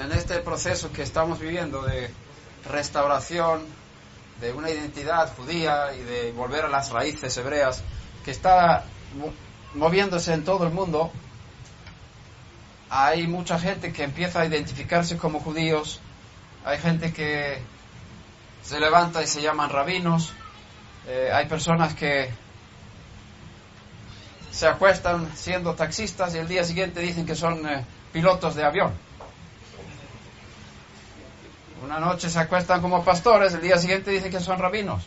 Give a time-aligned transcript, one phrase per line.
[0.00, 2.10] en este proceso que estamos viviendo de
[2.70, 3.62] restauración
[4.40, 7.82] de una identidad judía y de volver a las raíces hebreas,
[8.24, 8.84] que está
[9.74, 11.12] moviéndose en todo el mundo,
[12.88, 16.00] hay mucha gente que empieza a identificarse como judíos,
[16.64, 17.58] hay gente que
[18.62, 20.32] se levanta y se llaman rabinos,
[21.06, 22.30] eh, hay personas que
[24.50, 29.09] se acuestan siendo taxistas y el día siguiente dicen que son eh, pilotos de avión.
[31.82, 35.02] Una noche se acuestan como pastores, el día siguiente dicen que son rabinos.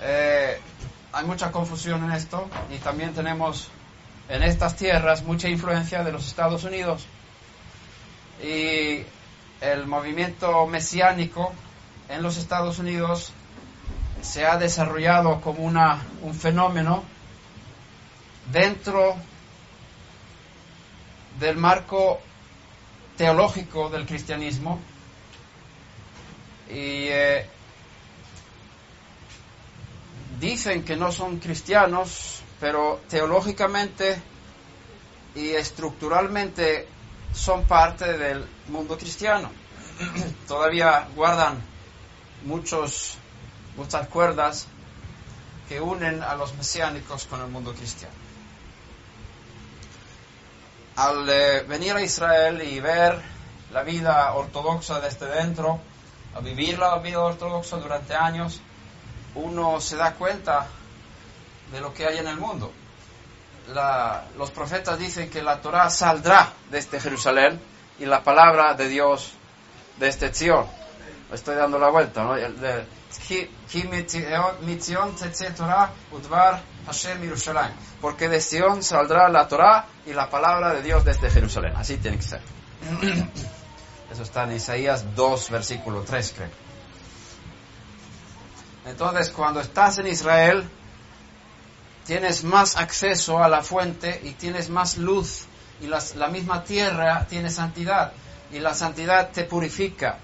[0.00, 0.58] Eh,
[1.12, 3.68] hay mucha confusión en esto y también tenemos
[4.28, 7.06] en estas tierras mucha influencia de los Estados Unidos
[8.42, 9.04] y
[9.60, 11.52] el movimiento mesiánico
[12.08, 13.32] en los Estados Unidos
[14.22, 17.02] se ha desarrollado como una, un fenómeno
[18.50, 19.16] dentro
[21.38, 22.20] del marco
[23.16, 24.80] teológico del cristianismo
[26.68, 27.46] y eh,
[30.40, 34.20] dicen que no son cristianos, pero teológicamente
[35.34, 36.88] y estructuralmente
[37.32, 39.50] son parte del mundo cristiano.
[40.48, 41.62] Todavía guardan
[42.44, 43.18] muchos,
[43.76, 44.66] muchas cuerdas
[45.68, 48.14] que unen a los mesiánicos con el mundo cristiano.
[50.96, 53.20] Al eh, venir a Israel y ver
[53.72, 55.80] la vida ortodoxa desde dentro,
[56.36, 58.60] a vivir la vida ortodoxa durante años,
[59.34, 60.66] uno se da cuenta
[61.72, 62.72] de lo que hay en el mundo.
[64.36, 67.60] los profetas dicen que la Torah saldrá desde Jerusalén
[67.98, 69.32] y la palabra de Dios
[69.98, 70.66] desde Zion.
[71.32, 72.36] Estoy dando la vuelta, ¿no?
[78.00, 81.72] Porque de Sion saldrá la Torah y la palabra de Dios desde Jerusalén.
[81.76, 82.40] Así tiene que ser.
[84.16, 86.48] Eso está en Isaías 2, versículo 3, creo.
[88.86, 90.66] Entonces, cuando estás en Israel,
[92.06, 95.44] tienes más acceso a la fuente y tienes más luz
[95.82, 98.14] y la misma tierra tiene santidad
[98.50, 100.16] y la santidad te purifica.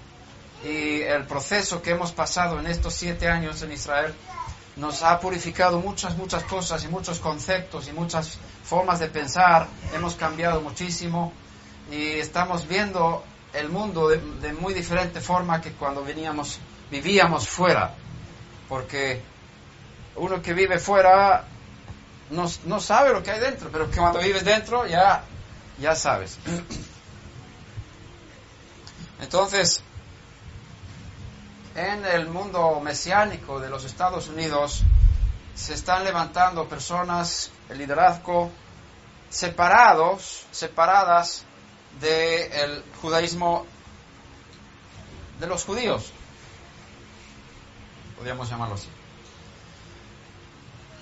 [0.65, 4.11] Y el proceso que hemos pasado en estos siete años en Israel
[4.75, 9.67] nos ha purificado muchas, muchas cosas y muchos conceptos y muchas formas de pensar.
[9.93, 11.31] Hemos cambiado muchísimo
[11.91, 13.23] y estamos viendo
[13.53, 16.59] el mundo de, muy diferente forma que cuando veníamos,
[16.89, 17.93] vivíamos fuera.
[18.67, 19.21] Porque
[20.15, 21.45] uno que vive fuera
[22.31, 25.23] no, no, sabe lo que hay dentro, pero cuando vives dentro ya,
[25.79, 26.39] ya sabes.
[29.21, 29.83] Entonces,
[31.75, 34.83] en el mundo mesiánico de los Estados Unidos
[35.55, 38.51] se están levantando personas, el liderazgo,
[39.29, 41.45] separados, separadas
[41.99, 43.65] del judaísmo
[45.39, 46.11] de los judíos,
[48.15, 48.89] podríamos llamarlo así.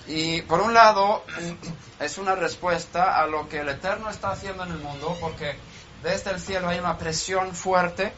[0.07, 1.23] Y por un lado,
[1.99, 5.55] es una respuesta a lo que el Eterno está haciendo en el mundo, porque
[6.03, 8.11] desde el cielo hay una presión fuerte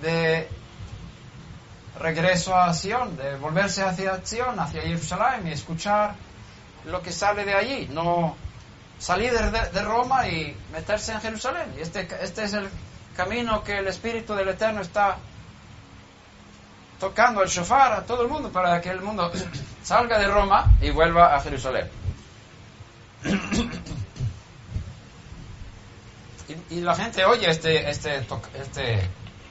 [0.00, 0.48] de
[1.98, 6.14] regreso a Sion, de volverse hacia Sion, hacia Jerusalén y escuchar
[6.84, 7.88] lo que sale de allí.
[7.90, 8.36] No,
[9.02, 11.74] salir de, Roma y meterse en Jerusalén.
[11.76, 12.68] Y este, este es el
[13.16, 15.18] camino que el Espíritu del Eterno está
[17.00, 19.32] tocando el shofar a todo el mundo para que el mundo
[19.82, 21.90] salga de Roma y vuelva a Jerusalén.
[26.68, 29.08] Y, la gente oye este, este, este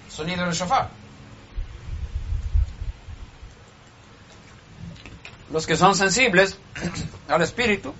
[0.07, 0.89] sonido del shofar.
[5.51, 6.59] Los que son sensibles
[7.27, 7.95] al Espíritu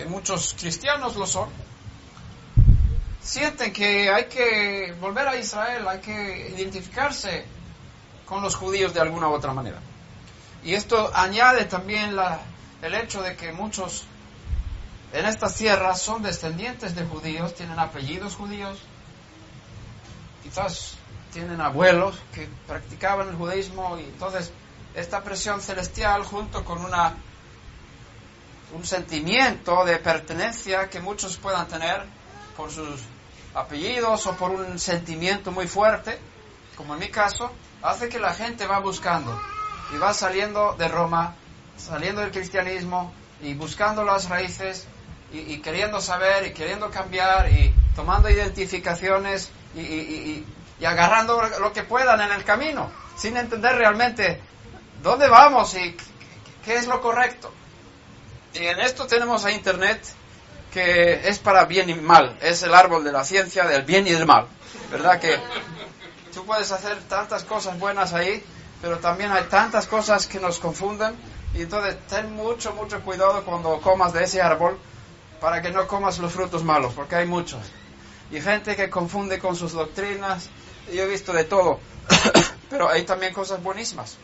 [0.00, 1.50] que muchos cristianos lo son,
[3.20, 7.44] sienten que hay que volver a Israel, hay que identificarse
[8.24, 9.76] con los judíos de alguna u otra manera.
[10.64, 12.40] Y esto añade también la,
[12.80, 14.04] el hecho de que muchos
[15.12, 18.78] en estas tierras son descendientes de judíos, tienen apellidos judíos,
[20.42, 20.94] quizás
[21.30, 24.50] tienen abuelos que practicaban el judaísmo y entonces
[24.94, 27.16] esta presión celestial junto con una
[28.72, 32.04] un sentimiento de pertenencia que muchos puedan tener
[32.56, 33.00] por sus
[33.54, 36.18] apellidos o por un sentimiento muy fuerte,
[36.76, 37.50] como en mi caso,
[37.82, 39.40] hace que la gente va buscando
[39.94, 41.34] y va saliendo de Roma,
[41.76, 43.12] saliendo del cristianismo
[43.42, 44.86] y buscando las raíces
[45.32, 50.44] y, queriendo saber y queriendo cambiar y tomando identificaciones y,
[50.80, 54.40] y agarrando lo que puedan en el camino, sin entender realmente
[55.02, 55.96] dónde vamos y
[56.64, 57.52] qué es lo correcto.
[58.54, 60.00] Y en esto tenemos a Internet
[60.72, 64.12] que es para bien y mal, es el árbol de la ciencia del bien y
[64.12, 64.46] del mal,
[64.90, 65.18] ¿verdad?
[65.20, 65.36] Que
[66.32, 68.42] tú puedes hacer tantas cosas buenas ahí,
[68.80, 71.16] pero también hay tantas cosas que nos confunden
[71.54, 74.78] y entonces ten mucho, mucho cuidado cuando comas de ese árbol
[75.40, 77.60] para que no comas los frutos malos, porque hay muchos.
[78.30, 80.48] Y gente que confunde con sus doctrinas,
[80.92, 81.80] yo he visto de todo,
[82.70, 84.18] pero hay también cosas buenísimas.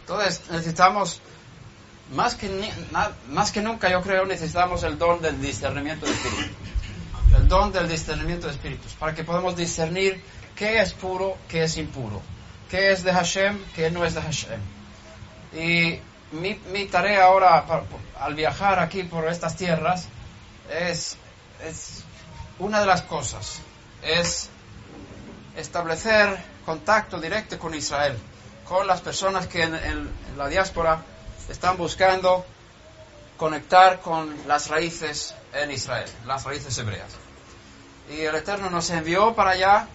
[0.00, 1.22] Entonces necesitamos,
[2.14, 2.48] más que,
[3.28, 6.56] más que nunca yo creo, necesitamos el don del discernimiento de espíritus.
[7.36, 10.22] El don del discernimiento de espíritus, para que podamos discernir
[10.54, 12.22] qué es puro, qué es impuro,
[12.70, 14.60] qué es de Hashem, qué no es de Hashem.
[15.52, 15.98] Y
[16.32, 17.64] mi, mi tarea ahora,
[18.20, 20.06] al viajar aquí por estas tierras,
[20.70, 21.16] es,
[21.64, 22.04] es
[22.58, 23.60] una de las cosas,
[24.02, 24.48] es
[25.56, 28.16] establecer contacto directo con Israel,
[28.66, 31.02] con las personas que en, la diáspora
[31.48, 32.44] están buscando
[33.36, 37.10] conectar con las raíces en Israel, las raíces hebreas.
[38.10, 39.88] Y el Eterno nos envió para allá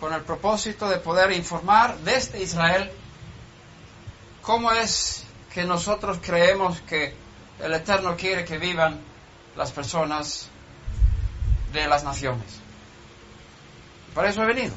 [0.00, 2.90] con el propósito de poder informar desde Israel
[4.42, 7.14] cómo es que nosotros creemos que
[7.60, 9.00] el Eterno quiere que vivan
[9.56, 10.48] las personas
[11.72, 12.60] de las naciones.
[14.14, 14.74] Para eso he venido.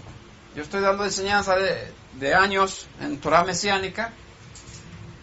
[0.56, 4.12] Yo estoy dando enseñanza de, años en Torah mesiánica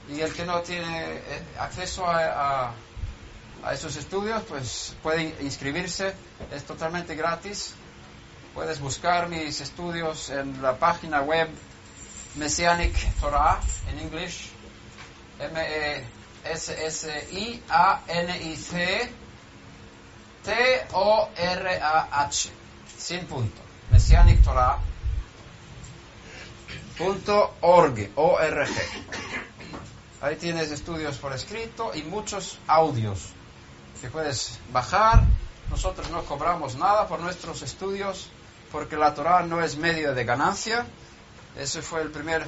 [0.09, 2.73] y el que no tiene eh, acceso a,
[3.73, 6.15] esos estudios, pues puede inscribirse,
[6.53, 7.73] es totalmente gratis.
[8.53, 11.49] Puedes buscar mis estudios en la página web
[12.35, 13.59] Messianic Torah
[13.89, 14.51] en inglés,
[15.39, 16.05] M-E-S-S-I-A-N-I-C
[20.45, 22.51] T-O-R-A-H,
[22.99, 24.79] sin punto, Messianic Torah
[27.01, 28.69] .org, org.
[30.25, 33.29] Ahí tienes estudios por escrito y muchos audios
[34.01, 35.23] que puedes bajar.
[35.69, 38.31] Nosotros no cobramos nada por nuestros estudios
[38.73, 40.87] porque la Torah no es medio de ganancia.
[41.59, 42.43] Ese fue el primer,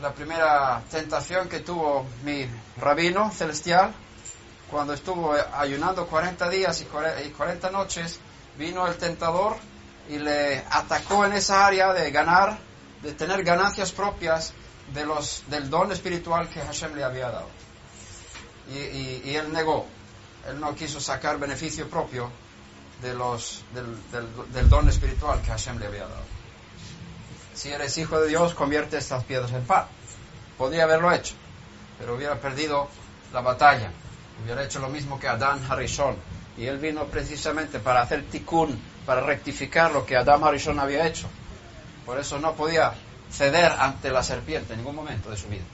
[0.00, 3.92] la primera tentación que tuvo mi rabino celestial
[4.70, 8.20] cuando estuvo ayunando 40 días y 40 noches.
[8.56, 9.58] Vino el tentador
[10.08, 12.56] y le atacó en esa área de ganar
[13.02, 14.54] de tener ganancias propias
[14.92, 17.48] del don espiritual que Hashem le había dado.
[18.70, 19.86] Y, él negó,
[20.48, 22.30] él no quiso sacar beneficio propio
[23.02, 26.24] de los, del, don espiritual que Hashem le había dado.
[27.54, 29.86] Si eres hijo de Dios, convierte estas piedras en pan.
[30.58, 31.34] Podría haberlo hecho,
[31.98, 32.88] pero hubiera perdido
[33.32, 33.90] la batalla.
[34.42, 36.16] Hubiera hecho lo mismo que Adán Harishon.
[36.56, 41.28] Y él vino precisamente para hacer tikkun, para rectificar lo que Adán Harishon había hecho.
[42.06, 42.94] Por eso no podía
[43.36, 45.64] ceder ante la serpiente en ningún momento de su vida.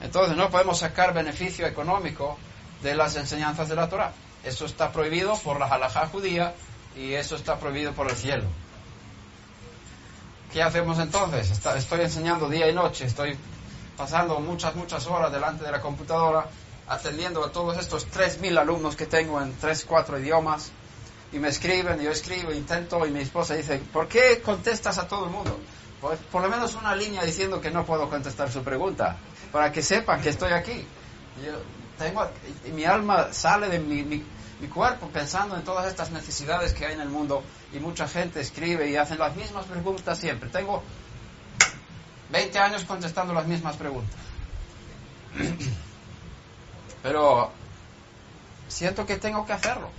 [0.00, 2.38] Entonces no podemos sacar beneficio económico
[2.82, 4.12] de las enseñanzas de la Torah.
[4.42, 6.54] Eso está prohibido por la halajá judía
[6.96, 8.44] y eso está prohibido por el cielo.
[10.52, 11.50] ¿Qué hacemos entonces?
[11.50, 13.36] estoy enseñando día y noche, estoy
[13.96, 16.46] pasando muchas, muchas horas delante de la computadora
[16.88, 20.72] atendiendo a todos estos 3.000 alumnos que tengo en 3, 4 idiomas
[21.32, 25.06] y me escriben, y yo escribo, intento, y mi esposa dice, ¿por qué contestas a
[25.06, 25.56] todo el mundo?
[26.00, 29.16] Por lo menos una línea diciendo que no puedo contestar su pregunta,
[29.52, 30.86] para que sepan que estoy aquí.
[31.44, 31.52] Yo
[31.98, 32.26] tengo,
[32.66, 34.24] y mi alma sale de mi, mi,
[34.68, 38.88] cuerpo pensando en todas estas necesidades que hay en el mundo, y mucha gente escribe
[38.88, 40.48] y hace las mismas preguntas siempre.
[40.50, 40.82] Tengo
[42.30, 44.20] 20 años contestando las mismas preguntas.
[47.02, 47.50] Pero
[48.68, 49.90] siento que tengo que hacerlo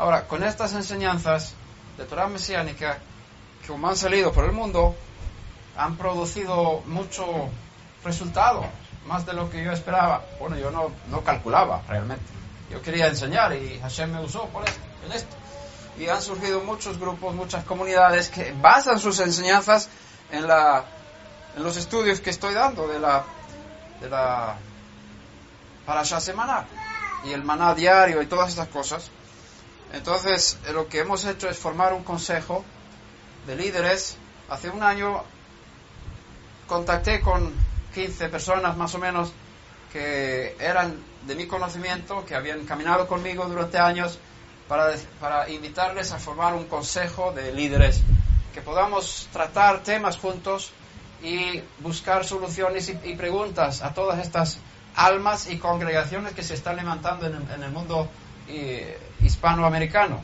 [0.00, 1.52] Ahora, con estas enseñanzas
[1.98, 2.98] de Torah mesiánica
[3.66, 4.96] como han salido por el mundo,
[5.80, 7.48] han producido mucho
[8.04, 8.66] resultado,
[9.06, 10.22] más de lo que yo esperaba.
[10.38, 12.24] Bueno, yo no, no calculaba realmente.
[12.70, 15.36] Yo quería enseñar y Hashem me usó por esto, en esto.
[15.98, 19.88] Y han surgido muchos grupos, muchas comunidades que basan sus enseñanzas
[20.30, 20.84] en, la,
[21.56, 23.24] en los estudios que estoy dando de la,
[24.02, 24.56] de la
[25.86, 26.66] Parasha semanal
[27.24, 29.10] y el maná diario y todas estas cosas.
[29.94, 32.64] Entonces, eh, lo que hemos hecho es formar un consejo
[33.46, 34.16] de líderes.
[34.50, 35.22] Hace un año
[36.70, 37.52] contacté con
[37.94, 39.32] 15 personas más o menos
[39.92, 44.20] que eran de mi conocimiento, que habían caminado conmigo durante años,
[44.68, 48.02] para, para invitarles a formar un consejo de líderes,
[48.54, 50.70] que podamos tratar temas juntos
[51.24, 54.58] y buscar soluciones y, preguntas a todas estas
[54.94, 58.08] almas y congregaciones que se están levantando en, el mundo
[59.20, 60.22] hispanoamericano.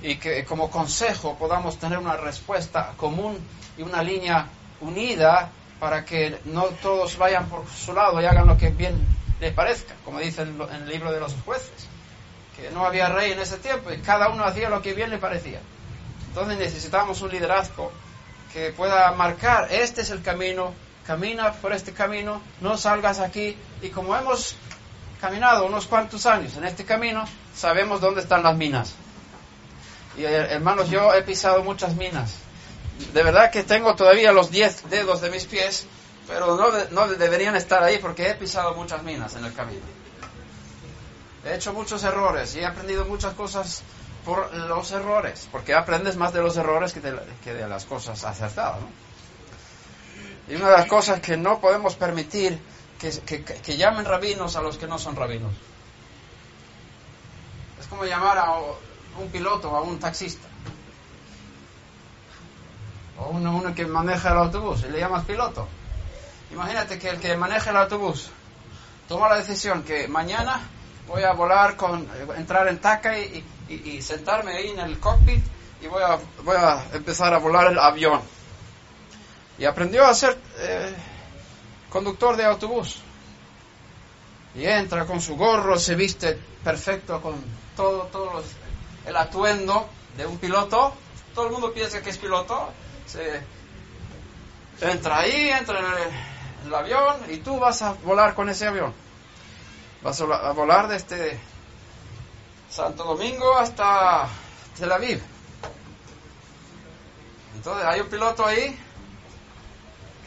[0.00, 3.38] Y que como consejo podamos tener una respuesta común
[3.76, 4.48] y una línea
[4.80, 5.50] unida
[5.80, 9.06] para que no todos vayan por su lado y hagan lo que bien
[9.40, 11.88] les parezca, como dice en el libro de los jueces.
[12.56, 15.18] que no había rey en ese tiempo y cada uno hacía lo que bien le
[15.18, 15.60] parecía.
[16.28, 17.92] Entonces necesitamos un liderazgo
[18.52, 20.72] que pueda marcar, este es el camino,
[21.04, 23.56] camina por este camino, no salgas aquí.
[23.82, 24.56] Y como hemos
[25.20, 28.94] caminado unos cuantos años en este camino, sabemos dónde están las minas.
[30.16, 32.36] Y eh, hermanos, yo he pisado muchas minas.
[33.12, 35.86] De verdad que tengo todavía los 10 dedos de mis pies,
[36.28, 36.56] pero
[36.90, 39.82] no, deberían estar ahí porque he pisado muchas minas en el camino.
[41.44, 43.82] He hecho muchos errores y he aprendido muchas cosas
[44.24, 48.80] por los errores, porque aprendes más de los errores que de, las cosas acertadas.
[50.48, 52.58] Y una de las cosas que no podemos permitir
[52.98, 55.52] que, que, llamen rabinos a los que no son rabinos.
[57.78, 58.54] Es como llamar a
[59.20, 60.48] un piloto, a un taxista.
[63.18, 65.68] O uno, uno que maneja el autobús y le llamas piloto.
[66.50, 68.30] Imagínate que el que maneja el autobús
[69.08, 70.60] toma la decisión que mañana
[71.06, 73.44] voy a volar con, entrar en TACA y,
[74.02, 75.42] sentarme ahí en el cockpit
[75.80, 78.20] y voy a, voy a empezar a volar el avión.
[79.58, 80.94] Y aprendió a ser eh,
[81.88, 82.98] conductor de autobús.
[84.54, 87.34] Y entra con su gorro, se viste perfecto con
[87.76, 88.42] todo, todo
[89.06, 90.94] el atuendo de un piloto.
[91.34, 92.70] Todo el mundo piensa que es piloto.
[93.06, 93.42] Se
[94.80, 98.92] entra ahí, entra en el, el avión y tú vas a volar con ese avión.
[100.02, 101.38] Vas a volar desde
[102.70, 104.28] Santo Domingo hasta
[104.76, 105.22] Tel Aviv.
[107.54, 108.78] Entonces hay un piloto ahí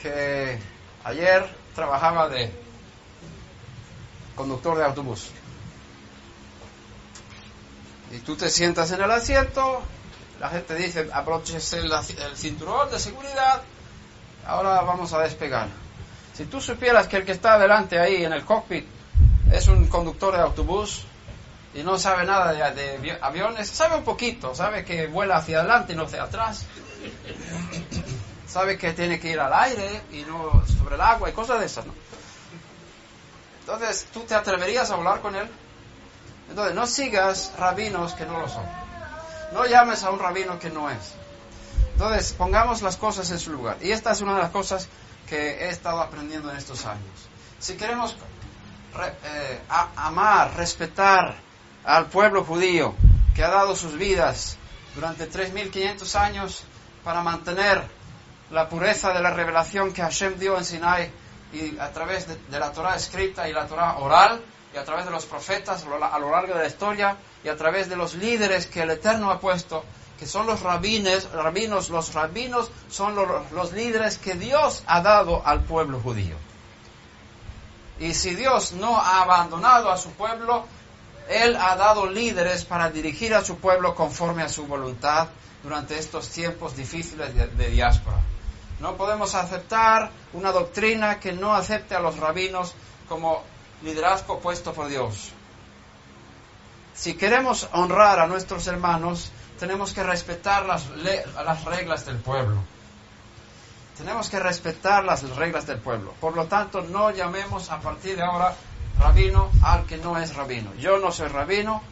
[0.01, 0.57] que
[1.03, 2.51] ayer trabajaba de
[4.35, 5.29] conductor de autobús.
[8.11, 9.81] Y tú te sientas en el asiento,
[10.39, 13.61] la gente dice, abroches el, el cinturón de seguridad,
[14.45, 15.67] ahora vamos a despegar.
[16.33, 18.85] Si tú supieras que el que está adelante ahí en el cockpit
[19.51, 21.05] es un conductor de autobús
[21.73, 25.93] y no sabe nada de, de, aviones, sabe un poquito, sabe que vuela hacia adelante
[25.93, 26.65] y no hacia atrás,
[28.47, 31.65] sabe que tiene que ir al aire y no sobre el agua y cosas de
[31.65, 31.93] esas, ¿no?
[33.61, 35.47] Entonces, ¿tú te atreverías a hablar con él?
[36.49, 38.86] Entonces, no sigas rabinos que no lo son.
[39.53, 41.13] No llames a un rabino que no es.
[41.93, 43.77] Entonces, pongamos las cosas en su lugar.
[43.81, 44.87] Y esta es una de las cosas
[45.27, 47.27] que he estado aprendiendo en estos años.
[47.59, 48.15] Si queremos
[48.93, 49.59] re, eh,
[49.95, 51.35] amar, respetar
[51.83, 52.93] al pueblo judío
[53.35, 54.57] que ha dado sus vidas
[54.95, 56.63] durante 3.500 años
[57.03, 57.83] para mantener
[58.51, 61.11] la pureza de la revelación que Hashem dio en Sinai
[61.53, 64.41] y a través de, de la Torah escrita y la Torah oral
[64.73, 67.89] y a través de los profetas a lo largo de la historia y a través
[67.89, 69.83] de los líderes que el Eterno ha puesto,
[70.19, 75.61] que son los rabines, rabinos, los rabinos son los, líderes que Dios ha dado al
[75.63, 76.35] pueblo judío.
[77.99, 80.65] Y si Dios no ha abandonado a su pueblo,
[81.29, 85.27] Él ha dado líderes para dirigir a su pueblo conforme a su voluntad
[85.63, 88.17] durante estos tiempos difíciles de, de diáspora.
[88.79, 92.73] No podemos aceptar una doctrina que no acepte a los rabinos
[93.09, 93.43] como
[93.83, 95.31] liderazgo puesto por Dios.
[96.97, 102.57] Si queremos honrar a nuestros hermanos, tenemos que respetar las, las reglas del pueblo.
[103.95, 106.15] Tenemos que respetar las reglas del pueblo.
[106.19, 108.55] Por lo tanto, no llamemos a partir de ahora
[108.99, 110.73] rabino al que no es rabino.
[110.79, 111.83] Yo no soy rabino,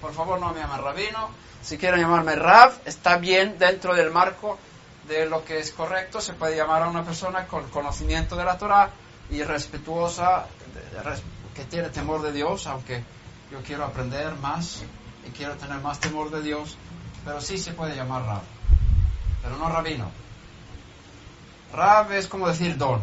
[0.00, 1.30] por favor no me llamen rabino.
[1.62, 4.58] Si quieren llamarme Rav, está bien dentro del marco
[5.06, 6.20] de lo que es correcto.
[6.20, 8.90] Se puede llamar a una persona con conocimiento de la Torah
[9.30, 10.46] y respetuosa,
[11.54, 13.04] que tiene temor de Dios, aunque
[13.50, 14.82] yo quiero aprender más
[15.26, 16.76] y quiero tener más temor de Dios,
[17.24, 18.42] pero sí se puede llamar Rab,
[19.42, 20.10] pero no rabino.
[21.72, 23.00] Rab es como decir don,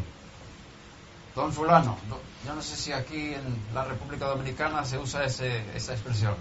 [1.35, 1.97] don fulano.
[2.45, 6.35] Yo no sé si aquí en la República Dominicana se usa ese, esa expresión.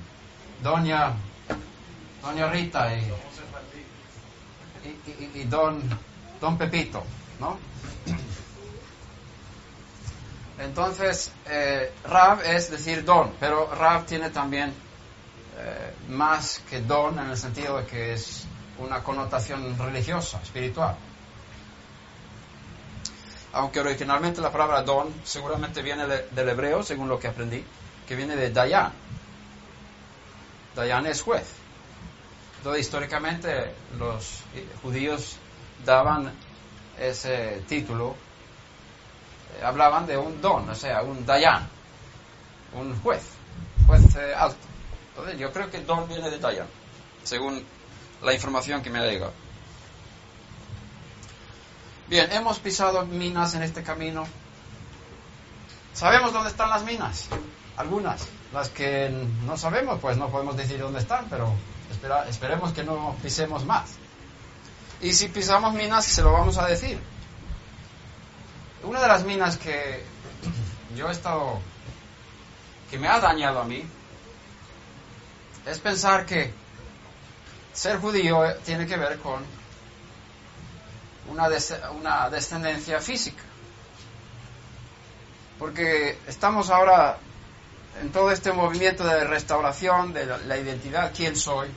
[0.63, 1.13] Doña,
[2.23, 3.13] doña Rita y,
[4.85, 5.83] y, y, don,
[6.41, 7.03] don Pepito,
[7.41, 7.59] ¿no?
[10.59, 14.73] Entonces, eh, Rav es decir don, pero Rav tiene también
[15.57, 18.45] eh, más que don en el sentido de que es
[18.79, 20.97] una connotación religiosa, espiritual.
[23.53, 27.65] Aunque originalmente la palabra don seguramente viene de, del hebreo, según lo que aprendí,
[28.07, 28.93] que viene de Dayan.
[30.75, 31.47] Dayan es juez.
[32.59, 34.41] Entonces, históricamente los
[34.83, 35.37] judíos
[35.85, 36.33] daban
[36.99, 38.17] ese título
[39.63, 41.69] hablaban de un don, o sea, un dayan,
[42.75, 43.23] un juez,
[43.87, 44.57] juez eh, alto.
[45.11, 46.67] Entonces yo creo que el don viene de dayan,
[47.23, 47.65] según
[48.23, 49.33] la información que me ha llegado.
[52.07, 54.27] Bien, hemos pisado minas en este camino.
[55.95, 57.29] ¿Sabemos dónde están las minas?
[57.77, 58.27] Algunas.
[58.53, 59.11] Las que
[59.47, 61.53] no sabemos, pues no podemos decir dónde están, pero
[62.29, 63.95] esperemos que no pisemos más.
[65.01, 66.99] Y si pisamos minas, se lo vamos a decir.
[68.85, 70.03] Una de las minas que
[70.95, 71.59] yo he estado,
[72.91, 73.83] que me ha dañado a mí,
[75.67, 76.53] es pensar que
[77.73, 79.43] ser judío tiene que ver con
[81.29, 83.43] una, descendencia física.
[85.59, 87.17] Porque estamos ahora
[88.03, 91.69] en todo este movimiento de restauración de la, identidad, quién soy.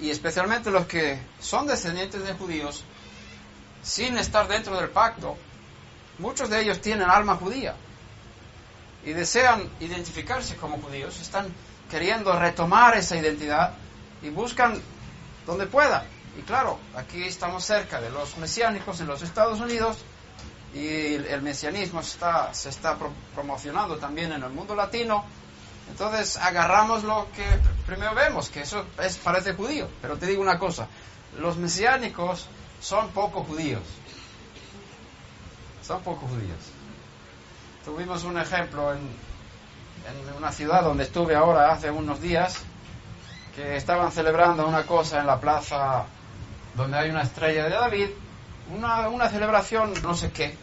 [0.00, 2.84] Y, especialmente los que son descendientes de judíos,
[3.86, 5.36] sin estar dentro del pacto,
[6.18, 7.76] muchos de ellos tienen alma judía
[9.04, 11.46] y desean identificarse como judíos, están
[11.88, 13.74] queriendo retomar esa identidad
[14.22, 14.82] y buscan
[15.46, 16.04] donde pueda.
[16.36, 19.98] Y claro, aquí estamos cerca de los mesiánicos en los Estados Unidos
[20.74, 22.96] y el mesianismo se está
[23.36, 25.24] promocionando también en el mundo latino.
[25.88, 27.44] Entonces agarramos lo que
[27.86, 29.88] primero vemos, que eso es, parece judío.
[30.02, 30.88] Pero te digo una cosa,
[31.38, 32.48] los mesiánicos
[32.80, 33.82] son poco judíos.
[35.82, 36.58] Son poco judíos.
[37.84, 42.58] Tuvimos un ejemplo en, en una ciudad donde estuve ahora hace unos días,
[43.54, 46.04] que estaban celebrando una cosa en la plaza
[46.74, 48.08] donde hay una estrella de David,
[48.74, 50.54] una, una celebración no sé qué,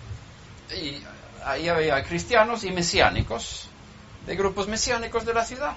[0.72, 1.04] y
[1.44, 3.68] ahí había cristianos y mesiánicos,
[4.26, 5.76] de grupos mesiánicos de la ciudad.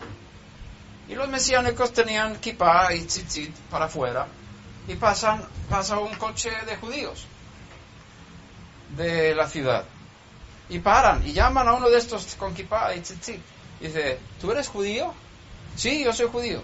[1.09, 4.27] Y los mesiánicos tenían kippah y tzitzit para afuera,
[4.89, 7.27] y pasan, pasa un coche de judíos
[8.97, 9.85] de la ciudad.
[10.69, 13.41] Y paran y llaman a uno de estos con y.
[13.81, 15.13] Dice, ¿tú eres judío?
[15.77, 16.63] Sí, yo soy judío.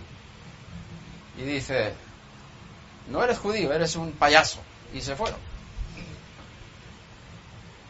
[1.39, 1.95] Y dice,
[3.09, 4.61] no eres judío, eres un payaso.
[4.95, 5.39] Y se fueron.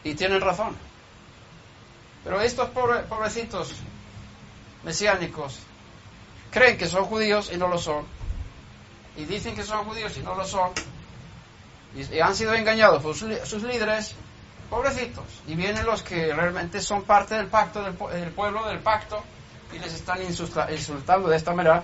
[0.03, 0.75] Y tienen razón.
[2.23, 3.73] Pero estos pobrecitos
[4.83, 5.59] mesiánicos
[6.51, 8.05] creen que son judíos y no lo son.
[9.15, 10.71] Y dicen que son judíos y no lo son.
[11.95, 14.15] Y, han sido engañados por sus líderes
[14.69, 15.25] pobrecitos.
[15.47, 19.23] Y vienen los que realmente son parte del pacto, del, pueblo del pacto,
[19.71, 21.83] y les están insultando de esta manera.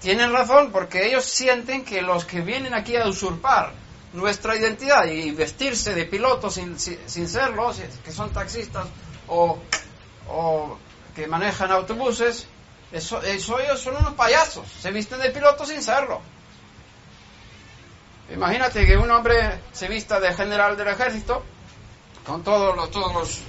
[0.00, 3.72] Tienen razón, porque ellos sienten que los que vienen aquí a usurpar
[4.12, 7.72] nuestra identidad y vestirse de pilotos sin, sin serlo,
[8.04, 8.86] que son taxistas
[9.28, 9.58] o,
[10.28, 10.76] o
[11.14, 12.46] que manejan autobuses,
[12.92, 16.20] eso, ellos son unos payasos, se visten de pilotos sin serlo.
[18.32, 21.42] Imagínate que un hombre se vista de general del ejército
[22.26, 23.40] con todos los, todos los,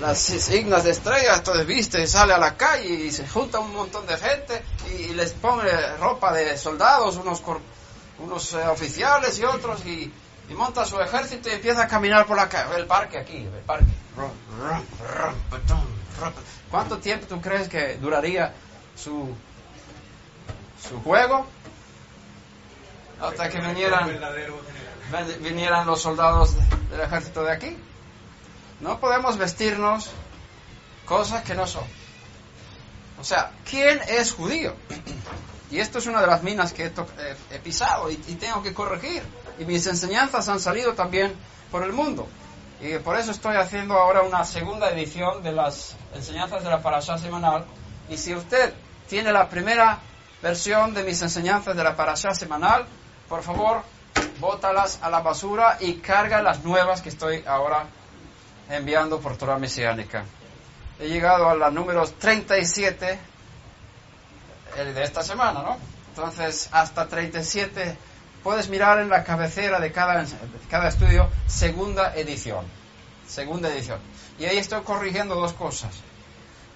[0.00, 3.72] las signas de estrellas, entonces viste y sale a la calle y se junta un
[3.72, 7.42] montón de gente y, les pone ropa de soldados, unos,
[8.18, 10.12] unos eh, oficiales y otros y,
[10.54, 13.86] monta su ejército y empieza a caminar por la el parque aquí, el parque.
[16.74, 18.52] ¿Cuánto tiempo tú crees que duraría
[18.96, 19.32] su,
[20.82, 21.46] su juego?
[23.20, 24.10] Hasta que vinieran
[25.38, 26.56] vinieran los soldados
[26.90, 27.76] del ejército de aquí.
[28.80, 30.10] No podemos vestirnos
[31.06, 31.84] cosas que no son.
[33.20, 34.74] O sea, ¿quién es judío?
[35.70, 36.86] Y esto es una de las minas que
[37.52, 39.22] he, pisado y, tengo que corregir.
[39.60, 41.34] Y mis enseñanzas han salido también
[41.70, 42.26] por el mundo.
[42.84, 47.16] Y por eso estoy haciendo ahora una segunda edición de las enseñanzas de la Parashá
[47.16, 47.64] semanal.
[48.10, 48.74] Y si usted
[49.08, 50.00] tiene la primera
[50.42, 52.84] versión de mis enseñanzas de la Parashá semanal,
[53.26, 53.80] por favor,
[54.38, 57.86] bótalas a la basura y carga las nuevas que estoy ahora
[58.68, 60.26] enviando por Torah Mesiánica.
[61.00, 63.18] He llegado a la número 37
[64.76, 65.78] de esta semana, ¿no?
[66.10, 67.96] Entonces, hasta 37
[68.44, 70.24] puedes mirar en la cabecera de cada,
[70.70, 72.66] cada estudio, segunda edición.
[73.26, 73.98] Segunda edición.
[74.38, 75.94] Y ahí estoy corrigiendo dos cosas.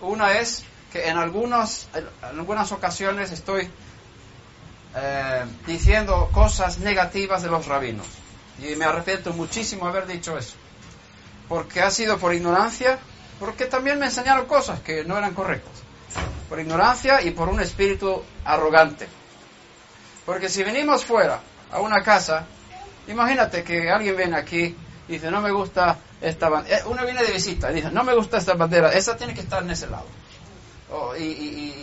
[0.00, 3.68] Una es que en, algunos, en algunas ocasiones estoy
[4.96, 8.06] eh, diciendo cosas negativas de los rabinos.
[8.58, 10.54] Y me arrepiento muchísimo haber dicho eso.
[11.48, 12.98] Porque ha sido por ignorancia,
[13.38, 15.74] porque también me enseñaron cosas que no eran correctas.
[16.48, 19.06] Por ignorancia y por un espíritu arrogante.
[20.24, 22.46] Porque si venimos fuera a una casa,
[23.06, 24.76] imagínate que alguien viene aquí
[25.08, 26.78] y dice, no me gusta esta bandera.
[26.78, 29.40] Eh, uno viene de visita y dice, no me gusta esta bandera, esa tiene que
[29.40, 30.06] estar en ese lado.
[31.18, 31.74] y,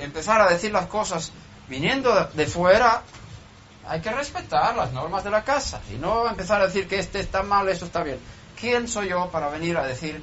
[0.00, 1.32] empezar a decir las cosas
[1.68, 3.02] viniendo de fuera,
[3.86, 7.20] hay que respetar las normas de la casa y no empezar a decir que este
[7.20, 8.18] está mal, esto está bien.
[8.58, 10.22] ¿Quién soy yo para venir a decir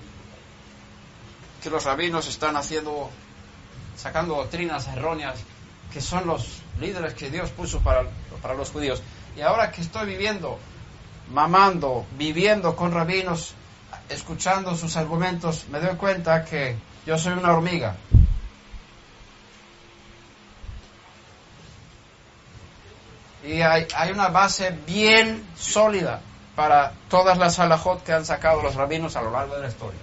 [1.62, 3.10] que los rabinos están haciendo,
[3.97, 5.39] sacando doctrinas erróneas,
[5.91, 8.03] que son los líderes que Dios puso para,
[8.41, 9.01] para los judíos?
[9.35, 10.57] Y ahora que estoy viviendo,
[11.31, 13.53] mamando, viviendo con rabinos,
[14.09, 17.95] escuchando sus argumentos, me doy cuenta que yo soy una hormiga.
[23.43, 26.21] Y hay, hay una base bien sólida
[26.55, 29.99] para todas las halajot que han sacado los rabinos a lo largo de la historia.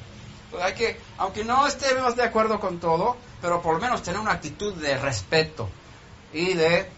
[0.63, 4.33] hay que, aunque no estemos de acuerdo con todo, pero por lo menos tener una
[4.33, 5.69] actitud de respeto
[6.33, 6.89] y de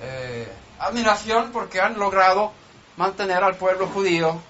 [0.00, 2.52] eh, admiración porque han logrado
[2.96, 4.40] mantener al pueblo judío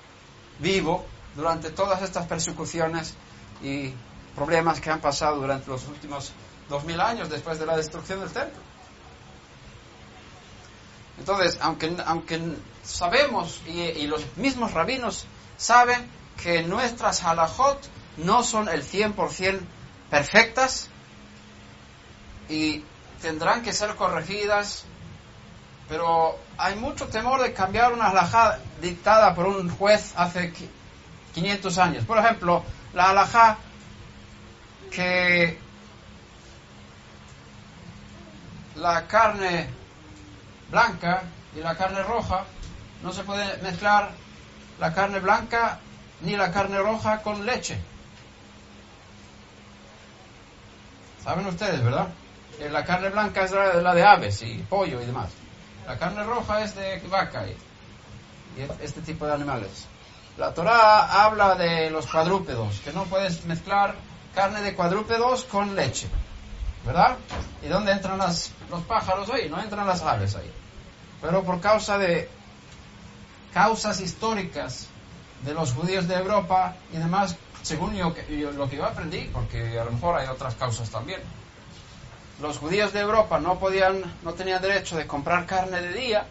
[0.58, 1.04] vivo
[1.34, 3.14] durante todas estas persecuciones
[3.62, 3.92] y
[4.34, 6.32] problemas que han pasado durante los últimos
[6.68, 8.60] dos mil años después de la destrucción del templo.
[11.18, 12.40] Entonces, aunque, aunque
[12.82, 16.08] sabemos y, los mismos rabinos saben
[16.42, 17.78] que nuestras halajot
[18.18, 19.60] no son el 100%
[20.10, 20.88] perfectas
[22.48, 22.84] y
[23.20, 24.84] tendrán que ser corregidas,
[25.88, 30.52] pero hay mucho temor de cambiar una halajá dictada por un juez hace
[31.34, 32.04] 500 años.
[32.04, 33.58] Por ejemplo, la halajá
[34.90, 35.58] que
[38.76, 39.68] la carne
[40.70, 41.22] blanca
[41.54, 42.44] y la carne roja
[43.02, 44.10] no se puede mezclar
[44.78, 45.78] la carne blanca
[46.20, 47.78] ni la carne roja con leche.
[51.22, 52.08] Saben ustedes, ¿verdad?
[52.58, 55.28] Eh, la carne blanca es la de aves y pollo y demás.
[55.86, 57.56] La carne roja es de vaca y,
[58.82, 59.86] este tipo de animales.
[60.36, 63.94] La Torah habla de los cuadrúpedos, que no puedes mezclar
[64.34, 66.08] carne de cuadrúpedos con leche.
[66.84, 67.16] ¿Verdad?
[67.62, 69.48] ¿Y dónde entran las, los pájaros ahí?
[69.48, 70.50] No entran las aves ahí.
[71.20, 72.28] Pero por causa de
[73.52, 74.86] causas históricas
[75.44, 79.92] de los judíos de Europa y demás, según lo que yo aprendí, porque a lo
[79.92, 81.20] mejor hay otras causas también.
[82.40, 86.26] Los judíos de Europa no podían, no tenían derecho de comprar carne de día,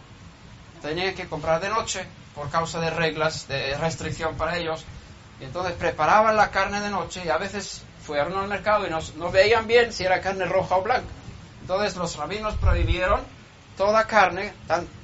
[0.80, 4.84] tenían que comprar de noche por causa de reglas de restricción para ellos.
[5.40, 9.30] Y entonces preparaban la carne de noche y a veces fueron al mercado y no,
[9.30, 11.08] veían bien si era carne roja o blanca.
[11.60, 13.20] Entonces los rabinos prohibieron
[13.76, 14.54] toda carne,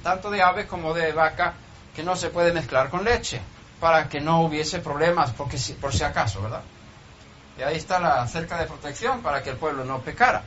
[0.01, 1.53] tanto de ave como de vaca,
[1.93, 3.41] que no se puede mezclar con leche,
[3.79, 6.61] para que no hubiese problemas, porque si, por si acaso, ¿verdad?
[7.57, 10.43] Y ahí está la cerca de protección para que el pueblo no pecara.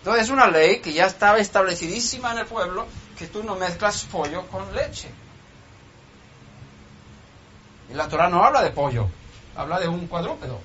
[0.00, 2.86] Entonces es una ley que ya estaba establecidísima en el pueblo,
[3.18, 5.10] que tú no mezclas pollo con leche.
[7.90, 9.08] Y la Torah no habla de pollo,
[9.54, 10.58] habla de un cuadrúpedo.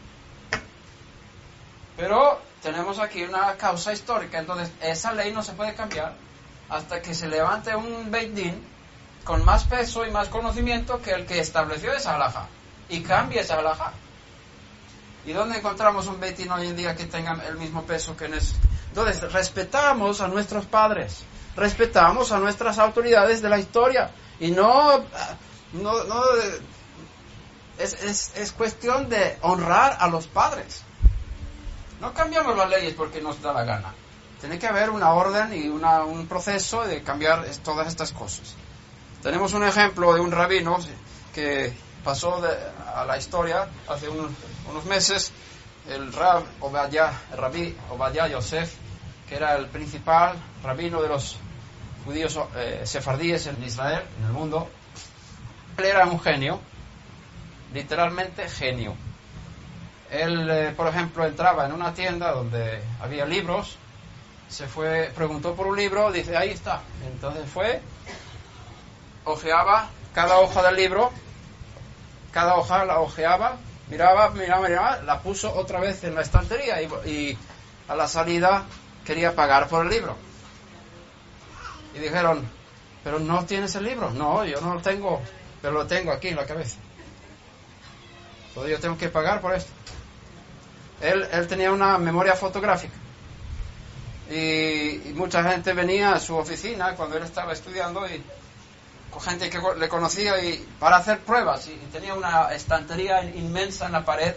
[1.97, 6.13] Pero tenemos aquí una causa histórica, entonces esa ley no se puede cambiar
[6.69, 8.55] hasta que se levante un Beit
[9.25, 12.47] con más peso y más conocimiento que el que estableció esa alhaja
[12.87, 13.91] y cambie esa alhaja.
[15.25, 18.35] ¿Y dónde encontramos un Beit hoy en día que tenga el mismo peso que en
[18.35, 18.55] ese?
[18.95, 21.23] Entonces, respetamos a nuestros padres,
[21.57, 24.99] respetamos a nuestras autoridades de la historia y no,
[25.73, 26.23] no, no
[27.77, 30.81] es, es, es cuestión de honrar a los padres.
[31.99, 33.93] No cambiamos las leyes porque nos da la gana.
[34.39, 38.55] Tiene que haber una orden y un proceso de cambiar todas estas cosas.
[39.21, 40.77] Tenemos un ejemplo de un rabino
[41.33, 42.41] que pasó
[42.95, 45.33] a la historia hace unos meses,
[45.89, 48.84] el Rab Obadiah, el rabí Obadiah Yosef,
[49.27, 51.37] que era el principal rabino de los
[52.05, 54.69] judíos eh, sefardíes en Israel, en el mundo.
[55.77, 56.59] Él era un genio,
[57.73, 58.95] literalmente genio.
[60.11, 63.77] Él, eh, por ejemplo, entraba en una tienda donde había libros
[64.47, 66.81] se fue, preguntó por un libro, dice, ahí está.
[67.07, 67.81] Entonces fue,
[69.23, 71.11] ojeaba cada hoja del libro,
[72.31, 73.57] cada hoja la ojeaba,
[73.89, 77.37] miraba, miraba, miraba, la puso otra vez en la estantería y,
[77.87, 78.63] a la salida
[79.05, 80.15] quería pagar por el libro.
[81.93, 82.45] Y dijeron,
[83.03, 84.11] pero no tienes el libro.
[84.11, 85.21] No, yo no lo tengo,
[85.61, 86.77] pero lo tengo aquí en la cabeza.
[88.49, 89.71] Entonces yo tengo que pagar por esto.
[91.01, 92.95] Él, él tenía una memoria fotográfica
[94.29, 98.23] y, mucha gente venía a su oficina cuando él estaba estudiando y
[99.11, 103.91] con gente que le conocía y para hacer pruebas y, tenía una estantería inmensa en
[103.91, 104.33] la pared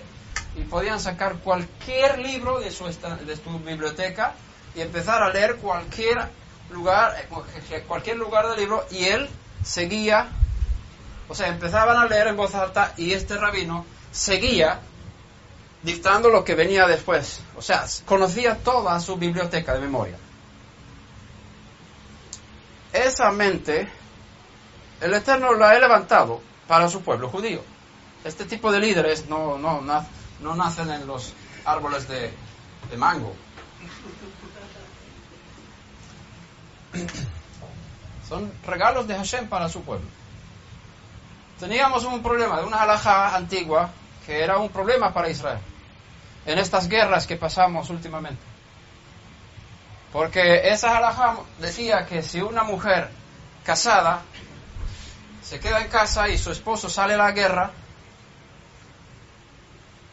[0.57, 4.35] y podían sacar cualquier libro de su, de su biblioteca
[4.75, 6.19] y empezar a leer cualquier
[6.71, 7.15] lugar
[7.71, 9.29] eh, cualquier lugar del libro y él
[9.65, 10.29] seguía
[11.29, 14.81] o sea empezaban a leer en voz alta y este rabino seguía
[15.83, 17.41] dictando lo que venía después.
[17.57, 20.17] O sea, conocía toda su biblioteca de memoria.
[22.93, 23.89] Esa mente,
[25.01, 27.63] el Eterno la ha levantado para su pueblo judío.
[28.25, 31.33] Este tipo de líderes no, no, no nacen en los
[31.65, 32.33] árboles de
[32.97, 33.35] mango.
[38.29, 40.07] Son regalos de Hashem para su pueblo.
[41.59, 43.91] Teníamos un problema de una alhaja antigua
[44.27, 45.59] que era un problema para Israel
[46.47, 48.43] en estas guerras que pasamos últimamente.
[50.13, 53.11] Porque esa halajá decía que si una mujer
[53.65, 54.23] casada
[55.43, 57.71] se queda en casa y su esposo sale a la guerra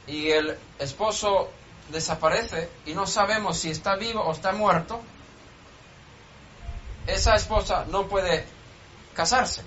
[0.07, 1.49] y el esposo
[1.89, 5.01] desaparece y no sabemos si está vivo o está muerto,
[7.07, 8.45] esa esposa no puede
[9.13, 9.61] casarse.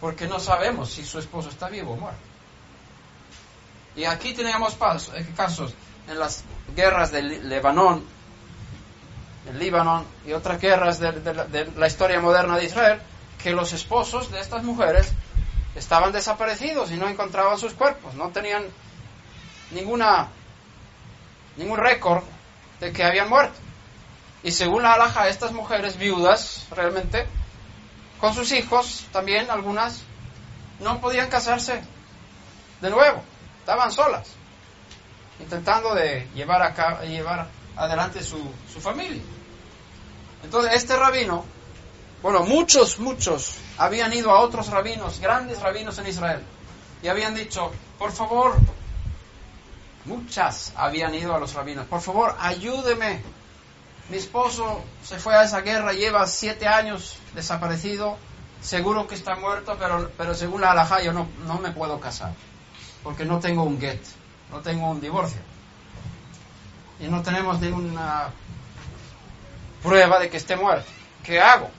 [0.00, 2.20] Porque no sabemos si su esposo está vivo o muerto.
[3.96, 4.76] Y aquí tenemos
[5.14, 5.74] eh, casos
[6.08, 6.44] en las
[6.74, 8.04] guerras del Lebanón,
[9.48, 13.00] el Líbano y otras guerras de, la historia moderna de Israel,
[13.42, 15.12] que los esposos de estas mujeres
[15.74, 18.64] estaban desaparecidos y no encontraban sus cuerpos, no tenían
[19.70, 20.28] ninguna
[21.56, 22.22] ningún récord
[22.80, 23.58] de que habían muerto.
[24.42, 27.26] Y según la alhaja, estas mujeres viudas, realmente,
[28.20, 30.02] con sus hijos, también algunas,
[30.80, 31.82] no podían casarse
[32.80, 33.22] de nuevo,
[33.58, 34.28] estaban solas,
[35.38, 38.38] intentando de llevar, a llevar adelante su,
[38.72, 39.22] su familia.
[40.42, 41.44] Entonces, este rabino,
[42.22, 46.42] bueno, muchos, muchos habían ido a otros rabinos, grandes rabinos en Israel,
[47.02, 48.54] y habían dicho, por favor,
[50.06, 53.22] muchas habían ido a los rabinos, por favor, ayúdeme.
[54.10, 58.16] Mi esposo se fue a esa guerra, lleva siete años desaparecido,
[58.60, 62.32] seguro que está muerto, pero, pero según la halajá yo no, no me puedo casar,
[63.04, 64.00] porque no tengo un get,
[64.50, 65.40] no tengo un divorcio.
[66.98, 68.30] Y no tenemos ninguna
[69.80, 70.90] prueba de que esté muerto.
[71.22, 71.70] ¿Qué hago?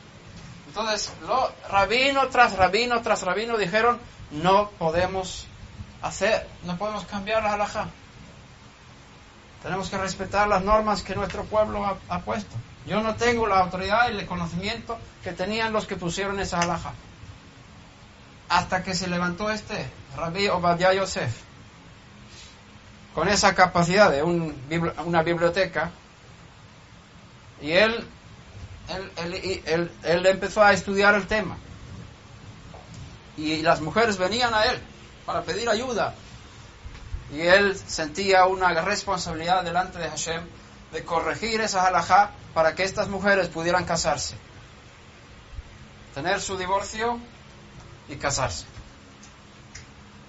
[0.67, 3.99] Entonces, lo, rabino tras rabino tras rabino dijeron,
[4.31, 5.47] no podemos
[6.01, 7.87] hacer, no podemos cambiar la halajá.
[9.63, 12.55] Tenemos que respetar las normas que nuestro pueblo ha, puesto.
[12.85, 16.93] Yo no tengo la autoridad y el conocimiento que tenían los que pusieron esa halajá.
[18.49, 19.85] Hasta que se levantó este,
[20.17, 21.31] Rabbi Obadiah Yosef,
[23.13, 25.91] con esa capacidad de una biblioteca
[27.61, 28.07] y él,
[29.17, 31.57] él, él, empezó a estudiar el tema.
[33.37, 34.79] Y las mujeres venían a él
[35.25, 36.15] para pedir ayuda.
[37.31, 40.43] Y él sentía una responsabilidad delante de Hashem
[40.91, 44.35] de corregir esa halajá para que estas mujeres pudieran casarse.
[46.13, 47.19] Tener su divorcio
[48.09, 48.65] y casarse.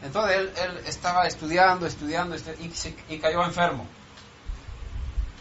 [0.03, 2.73] Entonces él, él estaba estudiando, estudiando, y,
[3.09, 3.87] y cayó enfermo.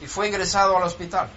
[0.01, 1.29] Y fue ingresado al hospital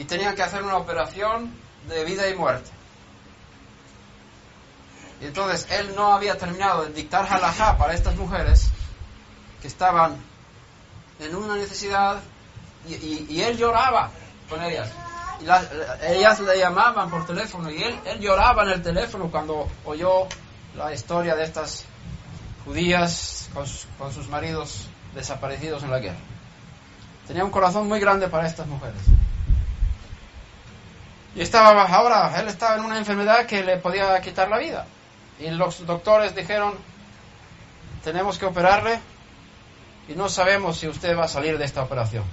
[0.00, 1.52] y tenían que hacer una operación
[1.86, 2.70] de vida y muerte.
[5.20, 8.70] Y entonces él no había terminado de dictar halajá para estas mujeres
[9.60, 10.16] que estaban
[11.18, 12.20] en una necesidad
[12.88, 14.10] y, él lloraba
[14.48, 14.90] con ellas.
[15.40, 15.44] Y
[16.12, 20.26] ellas le llamaban por teléfono y él, lloraba en el teléfono cuando oyó
[20.76, 21.84] la historia de estas
[22.64, 23.50] judías
[23.98, 26.18] con sus maridos desaparecidos en la guerra.
[27.26, 29.02] Tenía un corazón muy grande para estas mujeres.
[31.34, 34.86] Y estaba ahora, él estaba en una enfermedad que le podía quitar la vida.
[35.40, 36.74] Y los doctores dijeron,
[38.04, 39.00] tenemos que operarle
[40.08, 42.24] y no sabemos si usted va a salir de esta operación.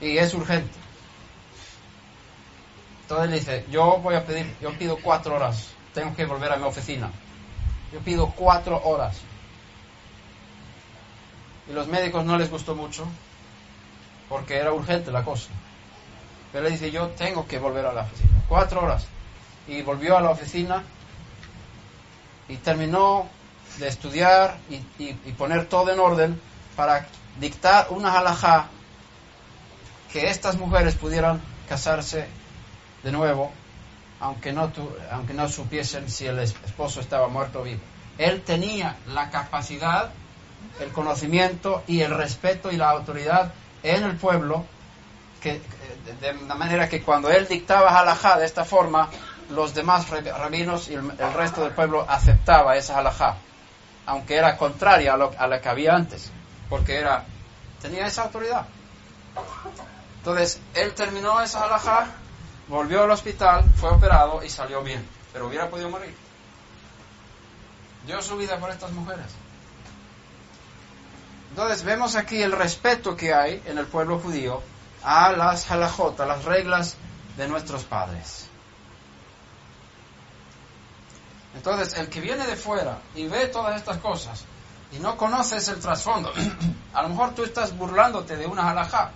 [0.00, 0.70] Y es urgente.
[3.02, 6.64] Entonces dice, yo voy a pedir, yo pido cuatro horas, tengo que volver a mi
[6.64, 7.10] oficina.
[7.90, 9.16] Yo pido cuatro horas.
[11.70, 13.06] Y los médicos no les gustó mucho
[14.28, 15.48] porque era urgente la cosa.
[16.52, 18.42] Pero le dice, yo tengo que volver a la oficina.
[18.46, 19.06] Cuatro horas.
[19.66, 20.84] Y volvió a la oficina
[22.48, 23.28] y terminó
[23.78, 26.40] de estudiar y, poner todo en orden
[26.76, 27.06] para
[27.38, 28.66] dictar una halajá
[30.12, 32.26] que estas mujeres pudieran casarse
[33.02, 33.52] de nuevo,
[34.20, 34.72] aunque no,
[35.12, 37.80] aunque no supiesen si el esposo estaba muerto o vivo.
[38.16, 40.10] Él tenía la capacidad,
[40.80, 44.64] el conocimiento y el respeto y la autoridad en el pueblo
[45.40, 45.60] que,
[46.20, 49.08] de, manera que cuando él dictaba halajá de esta forma,
[49.50, 53.36] los demás rabinos y el, resto del pueblo aceptaba esa halajá,
[54.06, 56.30] aunque era contraria a lo, a la que había antes,
[56.68, 57.24] porque era,
[57.80, 58.66] tenía esa autoridad.
[60.18, 62.08] Entonces, él terminó esa halajá,
[62.68, 66.14] volvió al hospital, fue operado y salió bien, pero hubiera podido morir.
[68.06, 69.26] Dio su vida por estas mujeres.
[71.50, 74.62] Entonces vemos aquí el respeto que hay en el pueblo judío
[75.02, 76.96] a las halajot, a las reglas
[77.36, 78.47] de nuestros padres.
[81.54, 84.44] Entonces, el que viene de fuera y ve todas estas cosas
[84.92, 86.32] y no conoces el trasfondo,
[86.94, 89.12] a lo mejor tú estás burlándote de una halajá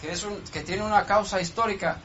[0.00, 1.98] que, es un, que tiene una causa histórica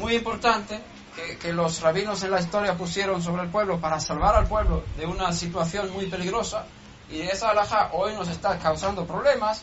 [0.00, 0.80] muy importante
[1.14, 4.84] que, que los rabinos en la historia pusieron sobre el pueblo para salvar al pueblo
[4.96, 6.64] de una situación muy peligrosa.
[7.10, 9.62] Y esa alhaja hoy nos está causando problemas,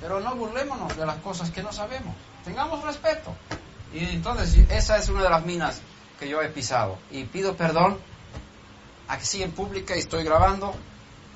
[0.00, 2.14] pero no burlémonos de las cosas que no sabemos.
[2.44, 3.34] Tengamos respeto.
[3.92, 5.80] Y entonces esa es una de las minas
[6.18, 6.98] que yo he pisado.
[7.10, 7.98] Y pido perdón
[9.08, 10.74] aquí en pública y estoy grabando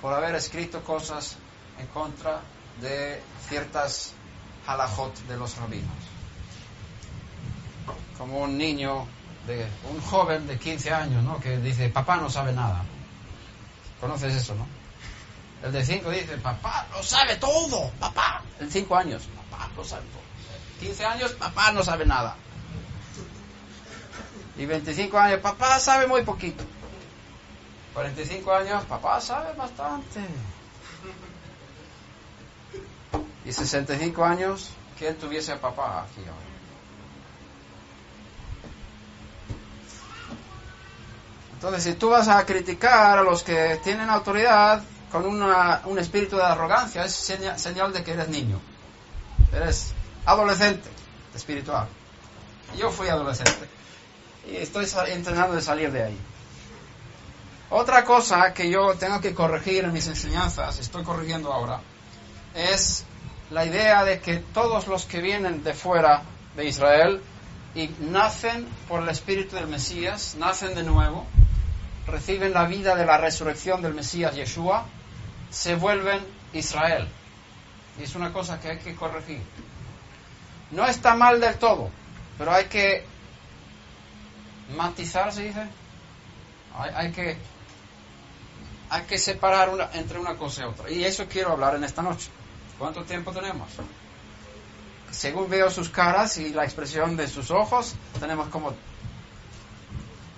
[0.01, 1.37] por haber escrito cosas
[1.79, 2.41] en contra
[2.81, 4.13] de ciertas
[4.67, 5.91] halajot de los rabinos.
[8.17, 9.07] Como un niño,
[9.47, 11.41] de, un joven de 15 años, ¿no?
[11.41, 12.85] Que dice, papá no sabe nada.
[14.01, 14.67] ¿Conoces eso, no?
[15.63, 18.43] El de 5 dice, papá lo sabe todo, papá.
[18.59, 20.21] El 5 años, papá lo sabe todo.
[20.81, 22.37] 15 años, papá no sabe nada.
[24.61, 26.63] Y 25 años, papá sabe muy poquito.
[27.95, 30.21] 45 años, papá sabe bastante.
[33.47, 34.69] Y 65 años,
[34.99, 36.35] ¿quién tuviese a papá aquí ahora?
[41.55, 46.43] Entonces, si tú vas a criticar a los que tienen autoridad con un espíritu de
[46.43, 48.61] arrogancia, es señal, de que eres niño.
[49.55, 49.95] Eres
[50.27, 50.91] adolescente
[51.35, 51.89] espiritual.
[52.77, 53.80] Yo fui adolescente
[54.47, 56.19] y estoy intentando de salir de ahí.
[57.71, 61.81] Otra cosa que yo tengo que corregir en mis enseñanzas, estoy corrigiendo ahora,
[62.55, 63.05] es
[63.51, 66.23] la idea de que todos los que vienen de fuera
[66.57, 67.23] de Israel
[67.75, 71.27] y nacen por el espíritu del Mesías, nacen de nuevo,
[72.07, 74.85] reciben la vida de la resurrección del Mesías Yeshua,
[75.51, 76.21] se vuelven
[76.53, 77.09] Israel.
[77.99, 79.43] Y es una cosa que hay que corregir.
[80.73, 81.91] No está mal del todo,
[82.39, 83.05] pero hay que
[84.77, 85.67] matizar, se dice.
[86.77, 87.37] Hay, que,
[88.89, 90.91] hay que separar una, entre una cosa y otra.
[90.91, 92.29] Y eso quiero hablar en esta noche.
[92.79, 93.69] ¿Cuánto tiempo tenemos?
[95.11, 98.73] Según veo sus caras y la expresión de sus ojos, tenemos como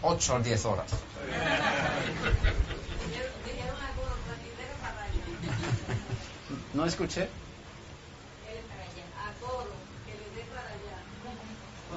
[0.03, 0.91] 8 o 10 horas.
[6.75, 7.29] No escuché.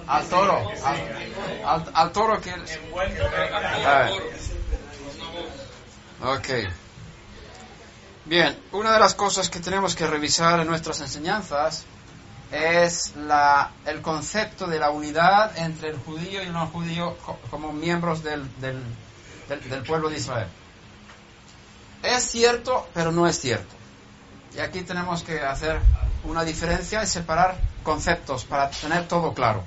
[0.08, 0.72] Al toro.
[1.94, 2.52] Al, toro que...
[6.24, 6.50] Ok.
[8.26, 11.86] Bien, una de las cosas que tenemos que revisar en nuestras enseñanzas
[12.52, 17.18] es la, el concepto de la unidad entre el judío y el no judío
[17.50, 18.82] como miembros del, del,
[19.48, 20.48] del pueblo de Israel.
[22.04, 23.74] Es cierto, pero no es cierto.
[24.56, 25.80] Y aquí tenemos que hacer
[26.24, 29.64] una diferencia y separar conceptos para tener todo claro.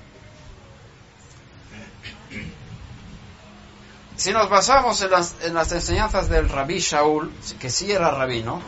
[4.19, 8.61] Si nos basamos en las, en las enseñanzas del rabí Shaul, que sí era rabino,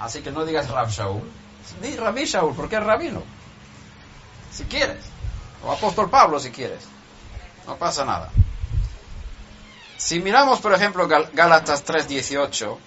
[0.00, 1.22] así que no digas Rab Shaul,
[1.82, 3.22] di rabí Shaul, porque es rabino,
[4.50, 5.04] si quieres,
[5.62, 6.84] o apóstol Pablo si quieres,
[7.66, 8.30] no pasa nada.
[9.98, 12.78] Si miramos, por ejemplo, Gálatas 3:18,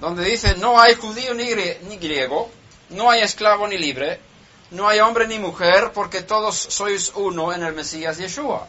[0.00, 1.44] donde dice, no hay judío ni,
[1.86, 2.50] ni griego,
[2.88, 4.22] no hay esclavo ni libre,
[4.70, 8.66] no hay hombre ni mujer, porque todos sois uno en el Mesías Yeshua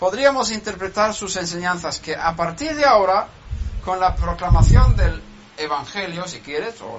[0.00, 3.28] podríamos interpretar sus enseñanzas que a partir de ahora,
[3.84, 5.22] con la proclamación del
[5.58, 6.98] Evangelio, si quieres, o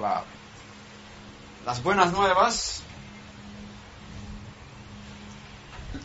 [1.66, 2.82] las buenas nuevas,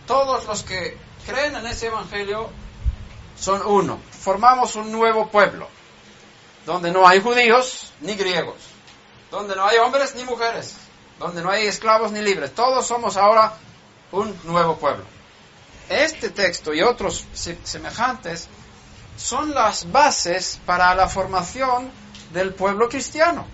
[0.07, 2.49] todos los que creen en ese Evangelio
[3.39, 3.99] son uno.
[4.11, 5.69] Formamos un nuevo pueblo,
[6.65, 8.57] donde no hay judíos ni griegos,
[9.29, 10.75] donde no hay hombres ni mujeres,
[11.19, 12.55] donde no hay esclavos ni libres.
[12.55, 13.53] Todos somos ahora
[14.11, 15.16] un nuevo pueblo.
[15.89, 17.25] Este texto y otros
[17.63, 18.47] semejantes
[19.17, 21.91] son las bases para la formación
[22.33, 23.45] del pueblo cristiano.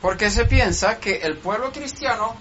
[0.00, 2.34] Porque se piensa que el pueblo cristiano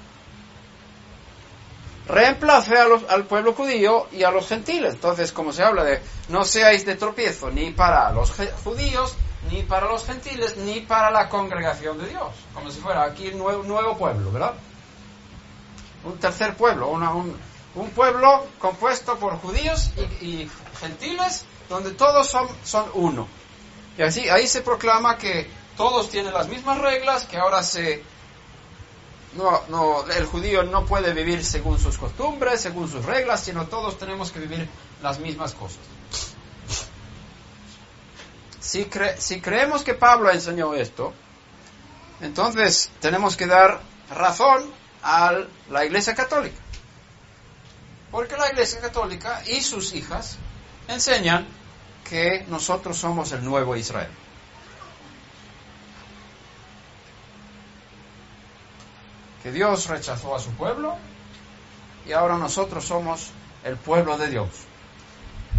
[2.08, 4.96] reemplace al pueblo judío y a los gentiles.
[4.96, 8.32] Entonces, como se habla de no seáis de tropiezo ni para los
[8.64, 9.16] judíos,
[9.52, 12.34] ni para los gentiles, ni para la congregación de Dios.
[12.54, 14.54] Como si fuera aquí un nuevo, pueblo, ¿verdad?
[16.04, 17.36] Un tercer pueblo, una, un,
[17.76, 19.92] un pueblo compuesto por judíos
[20.22, 20.50] y,
[20.80, 23.28] gentiles, donde todos son, son uno.
[23.98, 28.04] Y así, ahí se proclama que todos tienen las mismas reglas, que ahora se...
[29.34, 33.98] No, no, el judío no puede vivir según sus costumbres, según sus reglas, sino todos
[34.00, 34.68] tenemos que vivir
[35.04, 35.80] las mismas cosas.
[38.60, 41.14] Si, si creemos que Pablo enseñó esto,
[42.22, 44.72] entonces tenemos que dar razón
[45.04, 45.34] a
[45.70, 46.58] la Iglesia Católica.
[48.12, 50.38] Porque la Iglesia Católica y sus hijas
[50.88, 51.46] enseñan
[52.10, 54.10] que nosotros somos el nuevo Israel.
[59.44, 60.98] Que Dios rechazó a su pueblo
[62.06, 63.30] y ahora nosotros somos
[63.64, 64.50] el pueblo de Dios.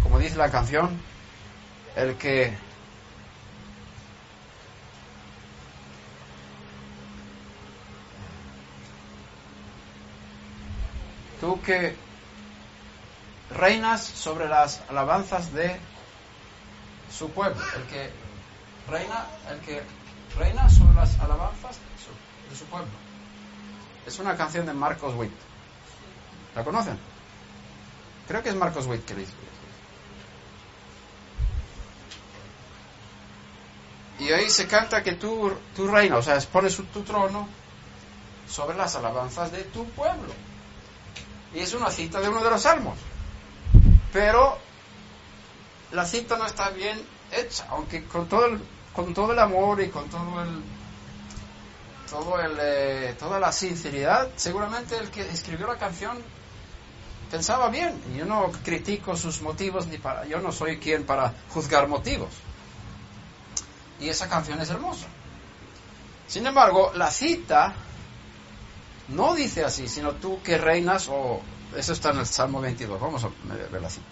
[0.03, 0.99] Como dice la canción,
[1.95, 2.53] el que
[11.39, 11.95] tú que
[13.55, 15.79] reinas sobre las alabanzas de
[17.11, 18.09] su pueblo, el que
[18.89, 19.81] reina, el que
[20.37, 21.77] reina sobre las alabanzas
[22.49, 22.91] de su pueblo.
[24.05, 25.31] Es una canción de Marcos Witt.
[26.55, 26.97] ¿La conocen?
[28.27, 29.33] Creo que es Marcos Witt que dice.
[34.19, 37.47] Y ahí se canta que tú, tú reinas, o sea, pones tu trono
[38.47, 40.33] sobre las alabanzas de tu pueblo.
[41.53, 42.97] Y es una cita de uno de los salmos.
[44.11, 44.57] Pero
[45.91, 47.01] la cita no está bien
[47.31, 48.61] hecha, aunque con todo el,
[48.93, 50.61] con todo el amor y con todo el,
[52.09, 56.17] todo el, eh, toda la sinceridad, seguramente el que escribió la canción
[57.31, 57.99] pensaba bien.
[58.15, 62.29] Yo no critico sus motivos ni para, yo no soy quien para juzgar motivos.
[63.99, 65.07] Y esa canción es hermosa.
[66.27, 67.73] Sin embargo, la cita
[69.09, 71.41] no dice así, sino tú que reinas, o
[71.75, 72.99] eso está en el Salmo 22.
[72.99, 73.29] Vamos a
[73.71, 74.05] ver la cita.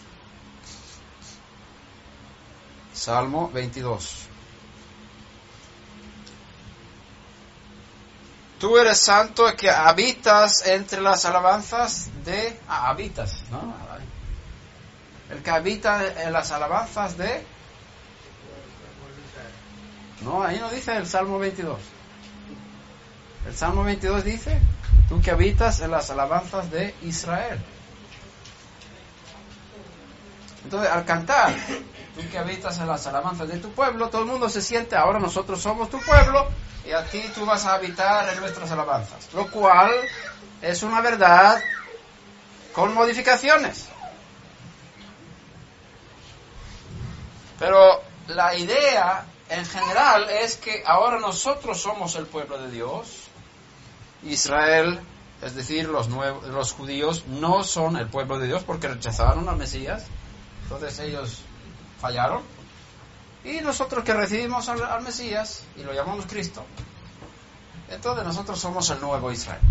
[2.93, 4.29] Salmo 22.
[8.59, 12.59] Tú eres santo que habitas entre las alabanzas de...
[12.67, 13.73] Ah, habitas, ¿no?
[15.29, 17.45] El que habita en las alabanzas de...
[20.21, 21.79] No, ahí no dice el Salmo 22.
[23.47, 24.59] El Salmo 22 dice,
[25.09, 27.59] tú que habitas en las alabanzas de Israel.
[30.63, 31.55] Entonces, al cantar,
[32.15, 35.17] tú que habitas en las alabanzas de tu pueblo, todo el mundo se siente, ahora
[35.19, 36.47] nosotros somos tu pueblo
[36.85, 39.33] y aquí tú vas a habitar en nuestras alabanzas.
[39.33, 39.91] Lo cual
[40.61, 41.59] es una verdad
[42.71, 43.87] con modificaciones.
[47.57, 53.18] Pero la idea en general es que ahora nosotros somos el pueblo de Dios
[54.23, 54.99] Israel,
[55.41, 59.55] es decir, los, nuevos, los judíos, no son el pueblo de Dios porque rechazaron al
[59.55, 60.05] Mesías.
[60.63, 61.41] Entonces ellos
[61.99, 62.41] fallaron.
[63.43, 66.65] Y nosotros que recibimos al, Mesías y lo llamamos Cristo,
[67.89, 69.61] entonces nosotros somos el nuevo Israel.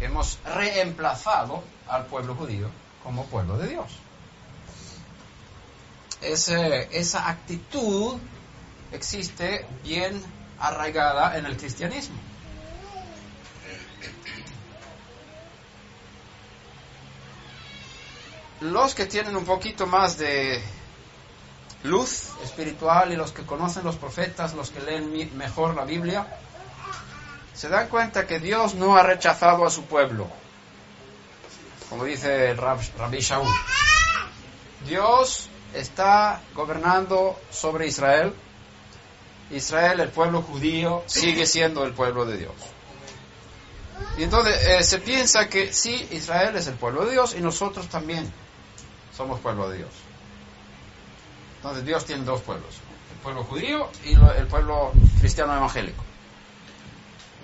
[0.00, 2.70] Hemos reemplazado al pueblo judío
[3.02, 3.90] como pueblo de Dios.
[6.20, 8.16] esa actitud
[8.92, 10.22] existe bien
[10.60, 12.16] arraigada en el cristianismo.
[18.60, 20.62] Los que tienen un poquito más de
[21.84, 26.26] luz espiritual y los que conocen los profetas, los que leen mejor la Biblia,
[27.54, 30.28] se dan cuenta que Dios no ha rechazado a su pueblo,
[31.88, 33.48] como dice el Rabbi Shaul.
[34.86, 38.34] Dios está gobernando sobre Israel.
[39.50, 42.52] Israel, el pueblo judío, sigue siendo el pueblo de Dios.
[44.18, 47.88] Y entonces eh, se piensa que sí, Israel es el pueblo de Dios y nosotros
[47.88, 48.30] también
[49.18, 49.90] somos pueblo de Dios.
[51.56, 52.76] Entonces Dios tiene dos pueblos,
[53.12, 56.04] el pueblo judío y el pueblo cristiano evangélico.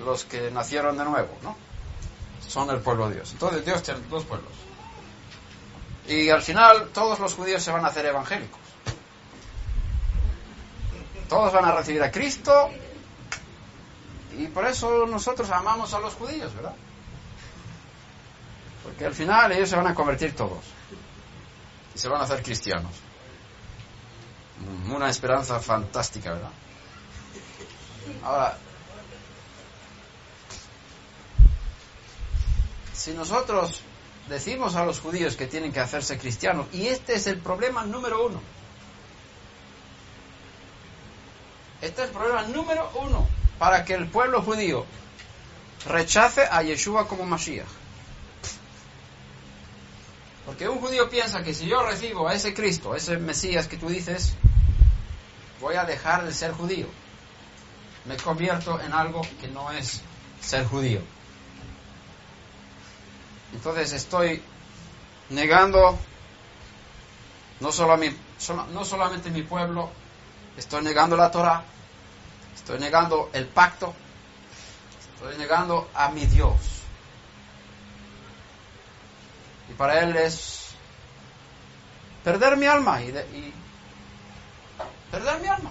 [0.05, 1.57] Los que nacieron de nuevo, ¿no?
[2.47, 3.33] Son el pueblo de Dios.
[3.33, 4.53] Entonces Dios tiene dos pueblos.
[6.07, 8.61] Y al final todos los judíos se van a hacer evangélicos.
[11.29, 12.71] Todos van a recibir a Cristo
[14.39, 16.75] y por eso nosotros amamos a los judíos, ¿verdad?
[18.85, 20.74] Porque al final ellos se van a convertir todos
[21.95, 22.93] y se van a hacer cristianos.
[24.89, 26.51] Una esperanza fantástica, ¿verdad?
[28.23, 28.57] Ahora,
[32.93, 33.81] si nosotros
[34.29, 38.27] decimos a los judíos que tienen que hacerse cristianos, y este es el problema número
[38.27, 38.41] uno,
[41.81, 43.27] este es el problema número uno
[43.59, 44.87] para que el pueblo judío
[45.87, 47.84] rechace a Yeshua como Mashiach.
[50.47, 53.77] Porque un judío piensa que si yo recibo a ese Cristo, a ese Mesías que
[53.77, 54.35] tú dices,
[55.61, 56.87] voy a dejar de ser judío.
[58.05, 60.03] Me convierto en algo que no es
[60.41, 61.01] ser judío.
[63.55, 64.43] Entonces estoy
[65.31, 65.99] negando
[67.61, 68.11] no, solo mi,
[68.73, 69.91] no solamente mi pueblo,
[70.57, 71.65] estoy negando la Torah,
[72.55, 73.95] estoy negando el pacto,
[75.15, 76.74] estoy negando a mi Dios.
[79.75, 80.69] Y para él es
[82.23, 83.13] perder mi alma y,
[85.11, 85.71] perder mi alma.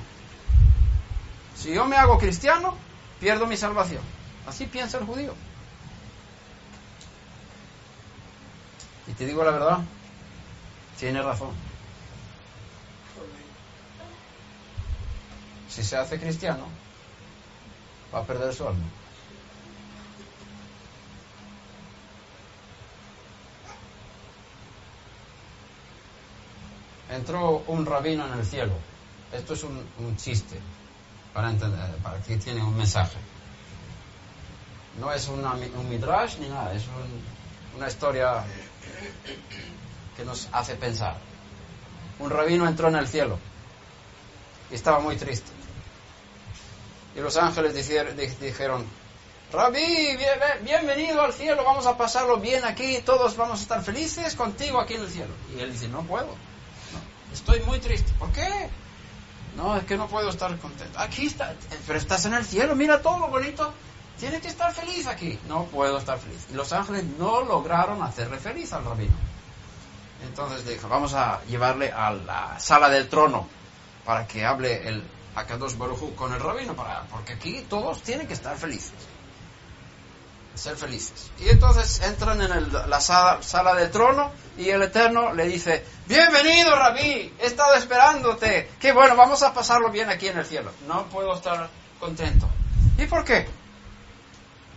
[1.55, 2.75] Si yo me hago cristiano,
[3.21, 4.01] pierdo mi salvación.
[4.45, 5.33] Así piensa el judío.
[9.07, 9.79] Y te digo la verdad,
[10.99, 11.51] tiene razón.
[15.69, 16.67] Si se hace cristiano,
[18.13, 18.83] va a perder su alma.
[27.09, 28.73] Entró un rabino en el cielo.
[29.31, 30.59] Esto es un, chiste
[31.33, 33.17] para entender, para que tiene un mensaje.
[34.99, 38.43] No es una, un midrash ni nada, es un- una historia
[40.15, 41.15] que nos hace pensar.
[42.19, 43.39] Un rabino entró en el cielo
[44.71, 45.51] y estaba muy triste.
[47.15, 48.85] Y los ángeles dijer- di- dijeron,
[49.51, 53.83] Rabí, bien- bien- bienvenido al cielo, vamos a pasarlo bien aquí, todos vamos a estar
[53.83, 55.33] felices contigo aquí en el cielo.
[55.55, 56.35] Y él dice, no puedo,
[57.33, 58.11] estoy muy triste.
[58.19, 58.69] ¿Por qué?
[59.57, 60.99] No, es que no puedo estar contento.
[60.99, 61.53] Aquí está,
[61.85, 63.73] pero estás en el cielo, mira todo lo bonito.
[64.19, 65.39] Tienes que estar feliz aquí.
[65.47, 66.47] No puedo estar feliz.
[66.51, 69.13] Y los ángeles no lograron hacerle feliz al rabino.
[70.23, 73.47] Entonces dijo, vamos a llevarle a la sala del trono
[74.05, 75.03] para que hable el
[75.35, 78.93] Akadosh Baruj con el rabino, para, porque aquí todos tienen que estar felices.
[80.55, 81.31] Ser felices.
[81.39, 86.75] Y entonces entran en la sala, sala del trono y el Eterno le dice, bienvenido
[86.75, 88.69] rabí, he estado esperándote.
[88.79, 90.71] Qué bueno, vamos a pasarlo bien aquí en el cielo.
[90.87, 92.47] No puedo estar contento.
[92.97, 93.47] ¿Y por qué?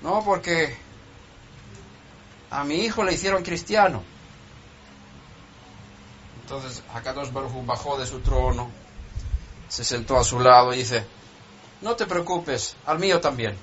[0.02, 0.76] No, porque
[2.50, 4.02] a mi hijo le hicieron cristiano.
[6.42, 8.70] Entonces Hakadosh Baruj bajó de su trono,
[9.68, 11.04] se sentó a su lado y dice,
[11.82, 13.56] no te preocupes, al mío también.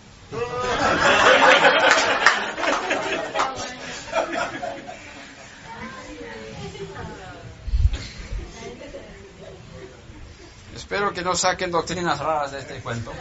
[10.75, 13.11] Espero que no saquen doctrinas raras de este cuento,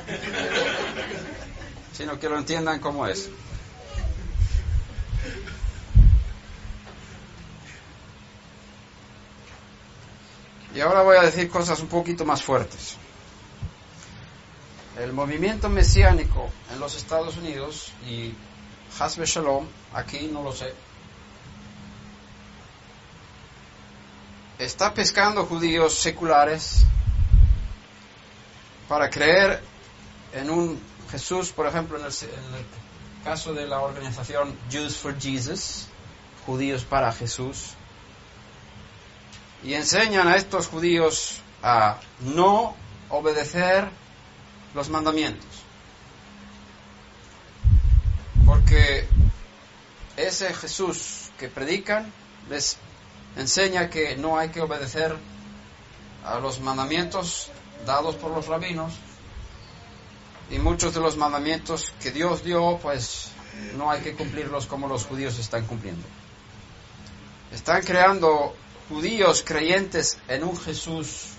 [1.92, 3.30] sino que lo entiendan como es.
[10.74, 12.96] Y ahora voy a decir cosas un poquito más fuertes.
[14.98, 18.34] El movimiento mesiánico en los Estados Unidos y
[18.98, 20.74] Hasbe Shalom, aquí no lo sé,
[24.58, 26.84] está pescando judíos seculares
[28.86, 29.62] para creer
[30.34, 30.80] en un
[31.10, 32.64] Jesús, por ejemplo, en el, en el
[33.24, 35.86] caso de la organización Jews for Jesus,
[36.44, 37.70] judíos para Jesús,
[39.64, 42.74] y enseñan a estos judíos a no
[43.08, 43.88] obedecer
[44.74, 45.48] los mandamientos.
[48.46, 49.06] Porque
[50.16, 52.12] ese Jesús que predican
[52.48, 52.76] les
[53.36, 55.16] enseña que no hay que obedecer
[56.24, 57.50] a los mandamientos
[57.86, 58.92] dados por los rabinos
[60.50, 63.30] y muchos de los mandamientos que Dios dio pues
[63.76, 66.04] no hay que cumplirlos como los judíos están cumpliendo.
[67.52, 68.54] Están creando
[68.88, 71.32] judíos creyentes en un Jesús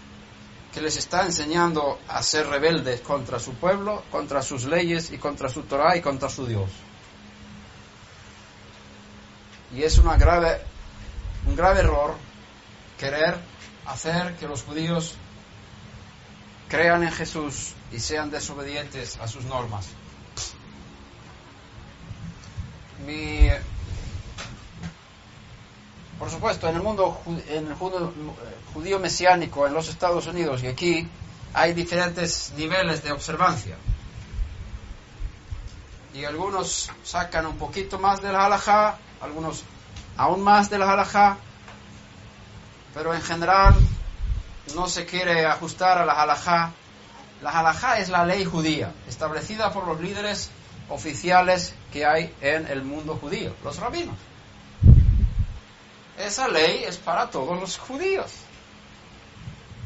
[0.73, 5.47] que les está enseñando a ser rebeldes contra su pueblo, contra sus leyes y contra
[5.47, 6.69] su Torah y contra su Dios.
[9.75, 10.61] Y es una grave,
[11.45, 12.15] un grave error
[12.97, 13.37] querer
[13.85, 15.15] hacer que los judíos
[16.69, 19.87] crean en Jesús y sean desobedientes a sus normas.
[23.05, 23.47] Mi,
[26.19, 28.13] por supuesto, en el mundo en el judío,
[28.73, 31.07] judío mesiánico en los Estados Unidos y aquí
[31.53, 33.77] hay diferentes niveles de observancia.
[36.13, 39.63] Y algunos sacan un poquito más de la halajá, algunos
[40.17, 41.37] aún más de la halajá,
[42.93, 43.75] pero en general
[44.75, 46.71] no se quiere ajustar a la halajá.
[47.41, 50.51] La halajá es la ley judía, establecida por los líderes
[50.89, 54.15] oficiales que hay en el mundo judío, los rabinos.
[56.17, 58.31] Esa ley es para todos los judíos.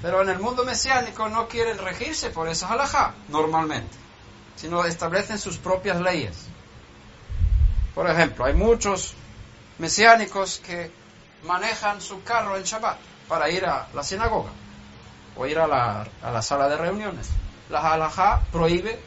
[0.01, 3.95] Pero en el mundo mesiánico no quieren regirse por esa halajá, normalmente,
[4.55, 6.35] sino establecen sus propias leyes.
[7.95, 9.13] Por ejemplo, hay muchos
[9.79, 10.91] mesiánicos que
[11.43, 12.97] manejan su carro en Shabbat
[13.27, 14.51] para ir a la sinagoga
[15.35, 17.29] o ir a la, a la sala de reuniones.
[17.69, 18.99] La halajá prohíbe,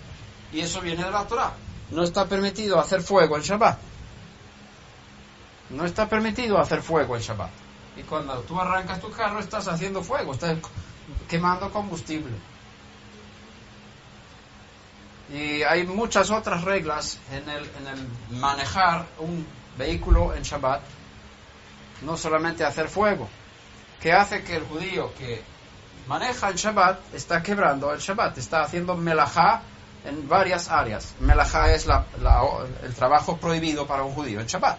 [0.53, 1.53] y eso viene de la Torah,
[1.91, 3.79] no está permitido hacer fuego en Shabbat.
[5.71, 7.51] No está permitido hacer fuego en Shabbat.
[7.97, 10.59] Y cuando tú arrancas tu carro estás haciendo fuego, estás
[11.29, 12.37] quemando combustible.
[15.33, 19.47] Y hay muchas otras reglas en el, en el manejar un
[19.79, 20.83] vehículo en Shabbat,
[22.03, 23.29] no solamente hacer fuego,
[24.01, 25.43] que hace que el judío que
[26.09, 29.63] maneja en Shabbat está quebrando el Shabbat, está haciendo melajá
[30.05, 31.15] en varias áreas.
[31.21, 31.87] Melajá es
[32.83, 34.79] el trabajo prohibido para un judío en Shabbat.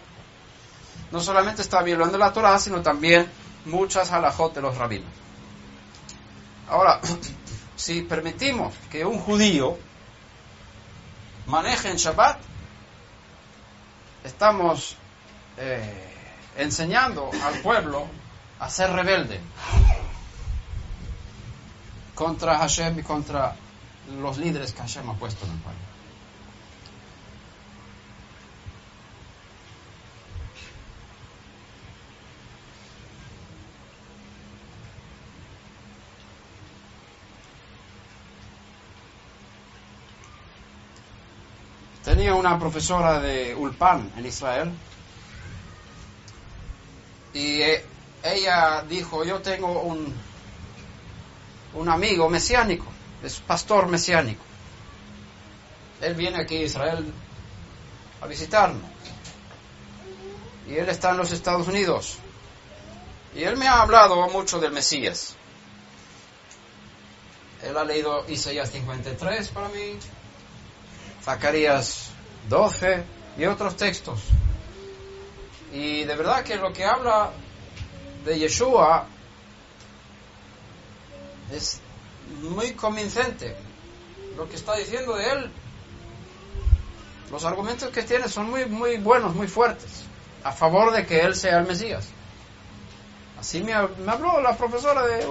[1.12, 3.28] No solamente está violando la Torah, sino también
[3.66, 5.12] muchas halajot de los rabinos.
[6.70, 7.01] Ahora,
[7.76, 9.78] si permitimos que un judío
[11.47, 12.39] maneje en Shabbat,
[14.24, 14.95] estamos
[15.57, 16.14] eh,
[16.57, 18.05] enseñando al pueblo
[18.59, 19.39] a ser rebelde
[22.16, 23.55] contra Hashem y contra
[24.22, 25.91] los líderes que Hashem ha puesto en el pueblo.
[42.22, 44.72] Tenía una profesora de Ulpan en Israel
[47.34, 47.84] y eh,
[48.24, 50.13] ella dijo, yo tengo un,
[51.74, 52.86] un amigo mesiánico,
[53.24, 54.43] es pastor mesiánico.
[55.99, 57.11] Él viene aquí a Israel
[58.22, 58.82] a visitarme.
[60.69, 62.19] Y él está en los Estados Unidos.
[63.36, 65.36] Y él me ha hablado mucho del Mesías.
[67.63, 69.97] Él ha leído Isaías 53 para mí,
[71.24, 72.11] Zacarías
[72.50, 73.04] 12
[73.38, 74.20] y otros textos.
[75.74, 77.32] Y de verdad que lo que habla
[78.26, 79.06] de Yeshua
[81.52, 81.80] es
[82.42, 83.56] muy convincente.
[84.36, 85.52] Lo que está diciendo de él,
[87.32, 90.04] los argumentos que tiene son muy, muy buenos, muy fuertes,
[90.44, 92.08] a favor de que él sea el Mesías.
[93.39, 95.26] Así me, habló la profesora de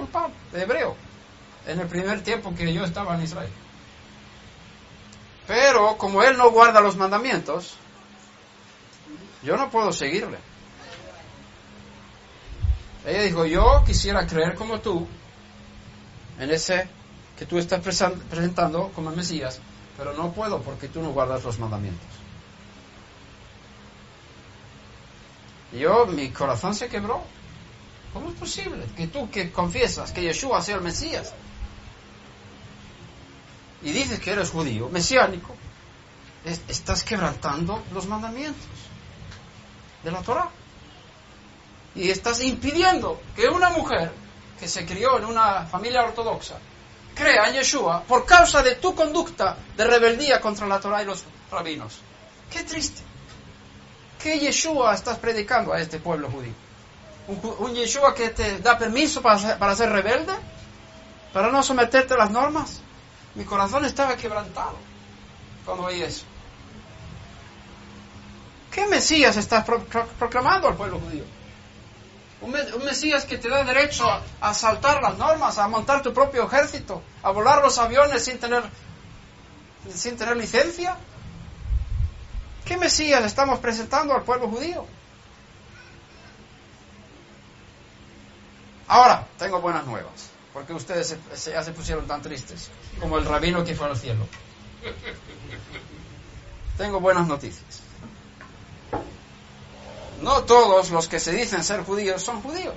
[0.51, 0.95] de hebreo,
[1.65, 3.49] en el primer tiempo que yo estaba en Israel.
[5.51, 7.73] Pero como él no guarda los mandamientos,
[9.43, 10.37] yo no puedo seguirle.
[13.05, 15.05] Ella dijo, yo quisiera creer como tú,
[16.39, 16.87] en ese
[17.37, 19.59] que tú estás presentando como el Mesías,
[19.97, 22.07] pero no puedo porque tú no guardas los mandamientos.
[25.73, 27.23] Yo, mi corazón se quebró.
[28.13, 31.33] ¿Cómo es posible que tú que confiesas que Yeshua sea el Mesías
[33.83, 35.55] y dices que eres judío, mesiánico,
[36.67, 38.67] estás quebrantando los mandamientos
[40.03, 40.49] de la Torah?
[41.95, 44.11] Y estás impidiendo que una mujer
[44.59, 46.57] que se crió en una familia ortodoxa
[47.15, 51.23] crea en Yeshua por causa de tu conducta de rebeldía contra la Torah y los
[51.51, 51.99] rabinos.
[52.49, 53.01] Qué triste.
[54.21, 56.53] ¿Qué Yeshua estás predicando a este pueblo judío?
[57.27, 60.33] ¿Un, Yeshua que te da permiso para para ser rebelde?
[61.33, 62.81] ¿Para no someterte a las normas?
[63.35, 64.75] Mi corazón estaba quebrantado
[65.65, 66.25] cuando oí eso.
[68.71, 69.65] ¿Qué Mesías estás
[70.17, 71.23] proclamando al pueblo judío?
[72.41, 72.51] Un,
[72.85, 74.05] Mesías que te da derecho
[74.39, 78.63] a, saltar las normas, a montar tu propio ejército, a volar los aviones sin tener,
[79.93, 80.97] sin tener licencia.
[82.65, 84.85] ¿Qué Mesías estamos presentando al pueblo judío?
[88.87, 93.75] Ahora, tengo buenas nuevas, porque ustedes ya se pusieron tan tristes, como el rabino que
[93.75, 94.27] fue al cielo.
[96.77, 97.81] Tengo buenas noticias.
[100.21, 102.75] No todos los que se dicen ser judíos son judíos.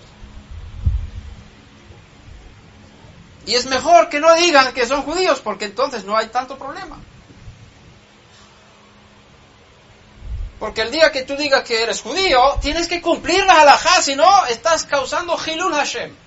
[3.46, 6.98] Y es mejor que no digan que son judíos porque entonces no hay tanto problema.
[10.58, 14.16] Porque el día que tú digas que eres judío, tienes que cumplir la halajá, si
[14.16, 16.23] no, estás causando Hilul Hashem.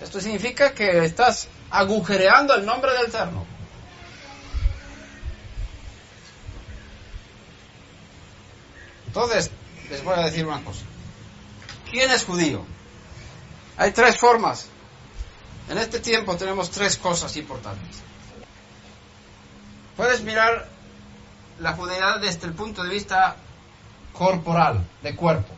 [0.00, 3.46] Esto significa que estás agujereando el nombre del Eterno.
[9.06, 9.50] Entonces,
[9.90, 10.82] les voy a decir una cosa.
[11.90, 12.64] ¿Quién es judío?
[13.76, 14.66] Hay tres formas.
[15.68, 17.98] En este tiempo tenemos tres cosas importantes.
[19.96, 20.68] Puedes mirar
[21.58, 23.36] la judeidad desde el punto de vista
[24.12, 25.54] corporal, de cuerpo.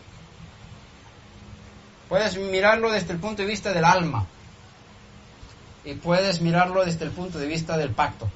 [2.13, 4.27] Puedes mirarlo desde el punto de vista del alma.
[5.83, 8.31] Y puedes mirarlo desde el punto de vista del pacto.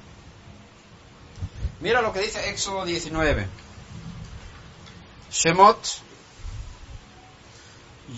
[1.79, 3.45] Mira lo que dice Éxodo 19.
[5.29, 5.77] Shemot,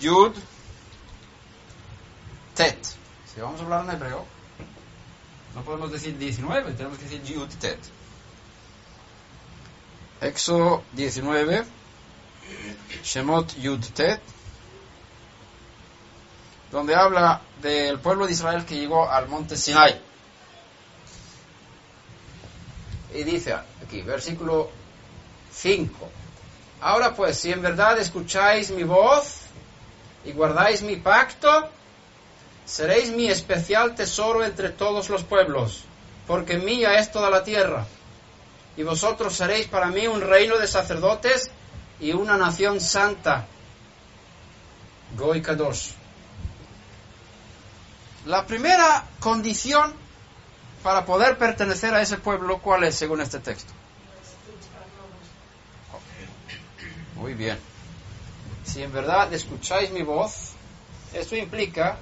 [0.00, 0.32] Yud,
[2.54, 2.82] Tet.
[3.26, 4.24] Si vamos a hablar en hebreo,
[5.54, 7.80] no podemos decir 19, tenemos que decir Yud, Tet.
[10.22, 11.66] Éxodo 19,
[13.04, 14.22] Shemot, Yud, Tet,
[16.70, 20.00] donde habla del pueblo de Israel que llegó al monte Sinai.
[23.12, 24.70] Y dice aquí, versículo
[25.52, 26.08] 5.
[26.80, 29.40] Ahora pues, si en verdad escucháis mi voz
[30.24, 31.68] y guardáis mi pacto,
[32.64, 35.82] seréis mi especial tesoro entre todos los pueblos,
[36.26, 37.86] porque mía es toda la tierra.
[38.76, 41.50] Y vosotros seréis para mí un reino de sacerdotes
[41.98, 43.46] y una nación santa.
[45.16, 45.99] Goy Kadosh.
[48.30, 49.92] La primera condición
[50.84, 53.72] para poder pertenecer a ese pueblo, ¿cuál es según este texto?
[57.16, 57.58] Muy bien.
[58.64, 60.52] Si en verdad escucháis mi voz,
[61.12, 61.96] esto implica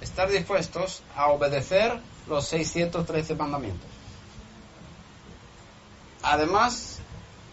[0.00, 3.90] estar dispuestos a obedecer los 613 mandamientos.
[6.22, 7.00] Además,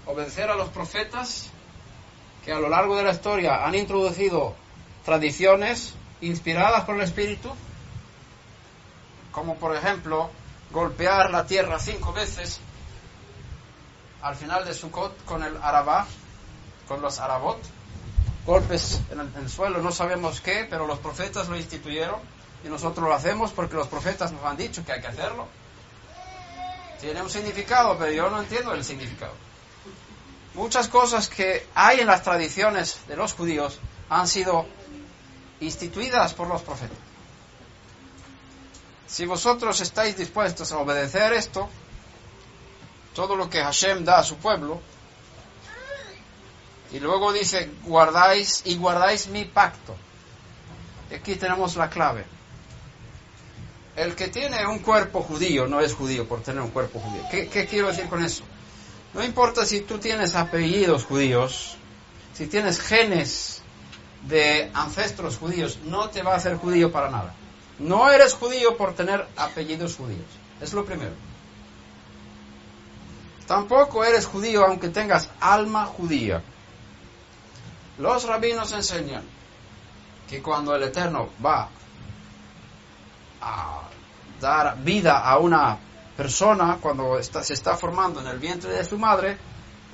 [0.06, 1.50] obedecer a los profetas
[2.46, 4.56] que a lo largo de la historia han introducido
[5.04, 7.54] tradiciones inspiradas por el Espíritu,
[9.32, 10.30] como por ejemplo
[10.72, 12.60] golpear la tierra cinco veces
[14.22, 16.06] al final de Sukkot con el Arabá,
[16.88, 17.60] con los Arabot,
[18.46, 22.20] golpes en el, en el suelo, no sabemos qué, pero los profetas lo instituyeron
[22.64, 25.48] y nosotros lo hacemos porque los profetas nos han dicho que hay que hacerlo.
[27.00, 29.34] Tiene un significado, pero yo no entiendo el significado.
[30.54, 33.80] Muchas cosas que hay en las tradiciones de los judíos
[34.10, 34.68] han sido
[35.60, 37.11] instituidas por los profetas.
[39.12, 41.68] Si vosotros estáis dispuestos a obedecer esto,
[43.14, 44.80] todo lo que Hashem da a su pueblo,
[46.94, 49.98] y luego dice, guardáis y guardáis mi pacto.
[51.10, 52.24] Y aquí tenemos la clave.
[53.98, 57.24] El que tiene un cuerpo judío no es judío por tener un cuerpo judío.
[57.30, 58.46] ¿Qué, qué quiero decir con eso?
[59.14, 61.76] No importa si tú tienes apellidos judíos,
[62.34, 63.62] si tienes genes
[64.24, 67.36] de ancestros judíos, no te va a hacer judío para nada.
[67.82, 70.28] No eres judío por tener apellidos judíos.
[70.62, 71.14] Es lo primero.
[73.48, 76.44] Tampoco eres judío aunque tengas alma judía.
[77.98, 79.24] Los rabinos enseñan
[80.30, 81.70] que cuando el Eterno va
[83.42, 83.82] a
[84.40, 85.78] dar vida a una
[86.16, 89.38] persona, cuando se está formando en el vientre de su madre,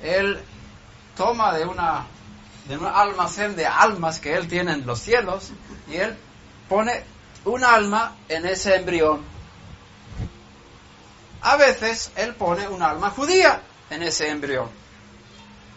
[0.02, 0.38] él
[1.16, 2.06] toma de una
[2.68, 5.50] de un almacén de almas que él tiene en los cielos
[5.90, 6.14] y él
[6.68, 7.02] pone
[7.48, 9.20] un alma en ese embrión.
[11.40, 14.68] A veces él pone un alma judía en ese embrión.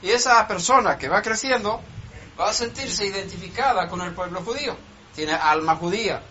[0.02, 1.82] Y esa persona que va creciendo
[2.40, 4.76] va a sentirse identificada con el pueblo judío.
[5.16, 6.22] Tiene alma judía,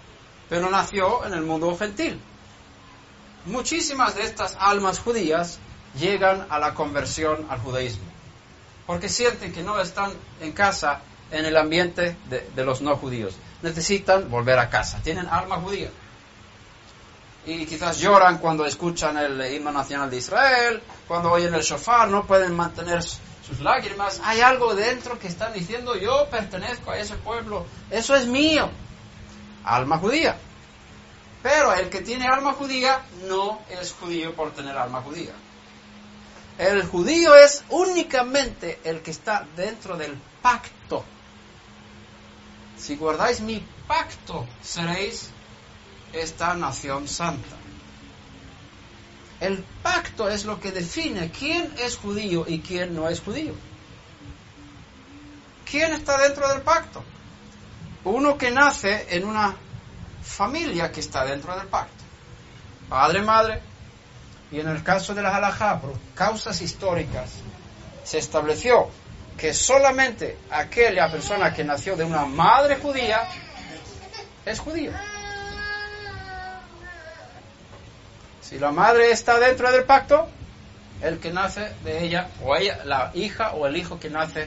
[0.49, 2.20] pero nació en el mundo gentil.
[3.47, 5.59] Muchísimas de estas almas judías
[5.99, 8.05] llegan a la conversión al judaísmo,
[8.86, 13.34] porque sienten que no están en casa en el ambiente de, de los no judíos.
[13.62, 15.90] Necesitan volver a casa, tienen alma judía.
[17.46, 22.26] Y quizás lloran cuando escuchan el himno nacional de Israel, cuando oyen el shofar, no
[22.26, 24.20] pueden mantener sus lágrimas.
[24.24, 28.70] Hay algo dentro que están diciendo, yo pertenezco a ese pueblo, eso es mío.
[29.64, 30.36] Alma judía.
[31.42, 35.32] Pero el que tiene alma judía no es judío por tener alma judía.
[36.58, 41.02] El judío es únicamente el que está dentro del pacto.
[42.80, 45.28] Si guardáis mi pacto, seréis
[46.14, 47.56] esta nación santa.
[49.38, 53.52] El pacto es lo que define quién es judío y quién no es judío.
[55.70, 57.04] ¿Quién está dentro del pacto?
[58.04, 59.54] Uno que nace en una
[60.22, 62.02] familia que está dentro del pacto.
[62.88, 63.62] Padre, madre.
[64.50, 67.30] Y en el caso de la halajá, por causas históricas,
[68.04, 68.88] se estableció
[69.41, 73.26] que solamente aquella persona que nació de una madre judía
[74.45, 74.93] es judío.
[78.43, 80.28] Si la madre está dentro del pacto,
[81.01, 84.47] el que nace de ella, o ella, la hija o el hijo que nace,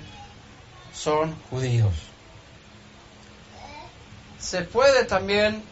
[0.94, 1.94] son judíos.
[4.38, 5.64] Se puede también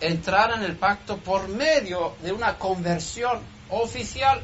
[0.00, 4.40] entrar en el pacto por medio de una conversión oficial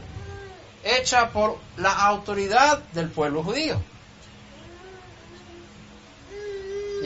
[0.84, 3.80] hecha por la autoridad del pueblo judío.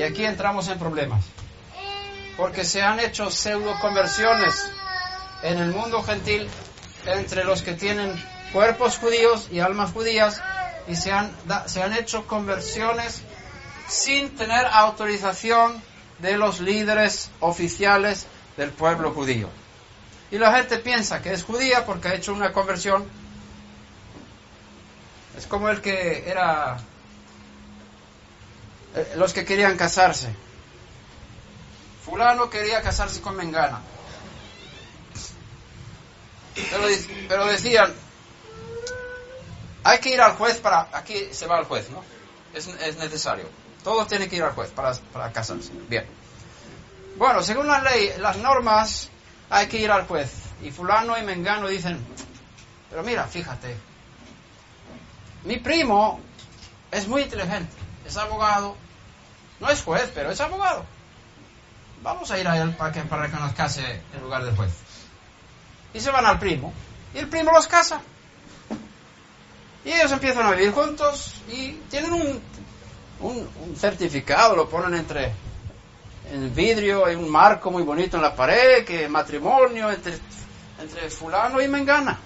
[0.01, 1.23] Y aquí entramos en problemas,
[2.39, 4.73] porque se han hecho pseudo conversiones
[5.43, 6.49] en el mundo gentil
[7.05, 8.11] entre los que tienen
[8.51, 10.41] cuerpos judíos y almas judías
[10.89, 11.31] y se han,
[11.67, 13.21] se han hecho conversiones
[13.89, 15.83] sin tener autorización
[16.19, 18.27] de los líderes oficiales
[18.57, 19.51] del pueblo judío.
[20.31, 23.05] Y la gente piensa que es judía porque ha hecho una conversión.
[25.37, 26.79] Es como el que era...
[28.95, 30.35] eh, Los que querían casarse.
[32.05, 33.81] Fulano quería casarse con Mengana.
[36.55, 36.85] Pero,
[37.29, 37.93] pero decían,
[39.85, 40.89] hay que ir al juez para...
[40.93, 42.03] Aquí se va al juez, ¿no?
[42.53, 43.47] Es, es necesario.
[43.85, 45.71] Todos tienen que ir al juez para, para casarse.
[45.89, 46.05] Bien.
[47.17, 49.09] Bueno, según la ley, las normas,
[49.51, 50.31] hay que ir al juez.
[50.63, 51.99] Y fulano y mengano dicen,
[52.91, 53.77] pero mira, fíjate,
[55.45, 56.21] mi primo
[56.91, 57.73] es muy inteligente,
[58.11, 58.77] es abogado,
[59.61, 60.85] no es juez, pero es abogado.
[62.03, 64.73] Vamos a ir a él para que, para que nos case en lugar de juez.
[65.95, 66.73] Y se van al primo,
[67.15, 68.01] y el primo los casa.
[69.85, 72.43] Y ellos empiezan a vivir juntos y tienen un,
[73.21, 75.33] un, certificado, lo ponen entre
[76.33, 80.19] en vidrio, hay un marco muy bonito en la pared, que matrimonio entre,
[80.81, 82.19] entre fulano y mengana.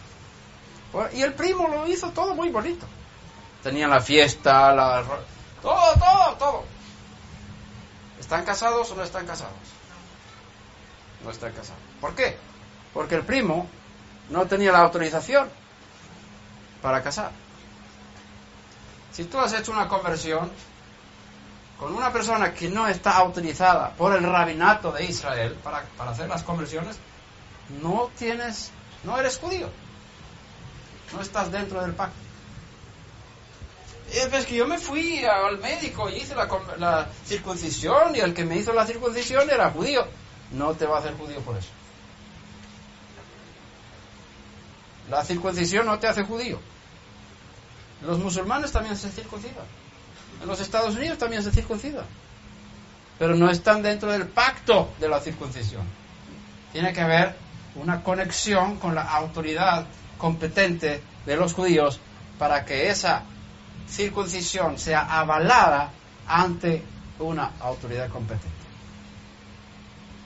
[1.13, 2.87] Y el primo lo hizo todo muy bonito.
[3.63, 5.05] Tenían la fiesta, la,
[5.65, 6.65] todo, todo, todo.
[8.21, 9.55] ¿Están casados o no están casados?
[11.25, 11.81] No están casados.
[12.03, 12.37] ¿Por qué?
[12.93, 13.67] Porque el primo
[14.29, 15.49] no tenía la autorización
[16.83, 17.31] para casar.
[19.13, 20.51] Si tú has hecho una conversión
[21.79, 26.29] con una persona que no está autorizada por el rabinato de Israel para, para hacer
[26.29, 26.99] las conversiones,
[27.83, 28.71] no tienes,
[29.03, 29.71] no eres judío.
[31.15, 32.24] No estás dentro del pacto.
[34.15, 38.45] Es pues que yo me fui al médico y hice la, circuncisión y el que
[38.45, 40.07] me hizo la circuncisión era judío.
[40.53, 41.69] No te va a hacer judío por eso.
[45.11, 46.61] La circuncisión no te hace judío.
[48.07, 49.65] Los musulmanes también se circuncidan.
[50.41, 52.05] En los Estados Unidos también se circuncidan.
[53.19, 55.83] Pero no están dentro del pacto de la circuncisión.
[56.73, 57.35] Tiene que haber
[57.75, 59.87] una conexión con la autoridad
[60.19, 61.99] competente de los judíos
[62.39, 63.25] para que esa
[63.89, 65.91] circuncisión sea avalada
[66.27, 66.83] ante
[67.19, 68.49] una autoridad competente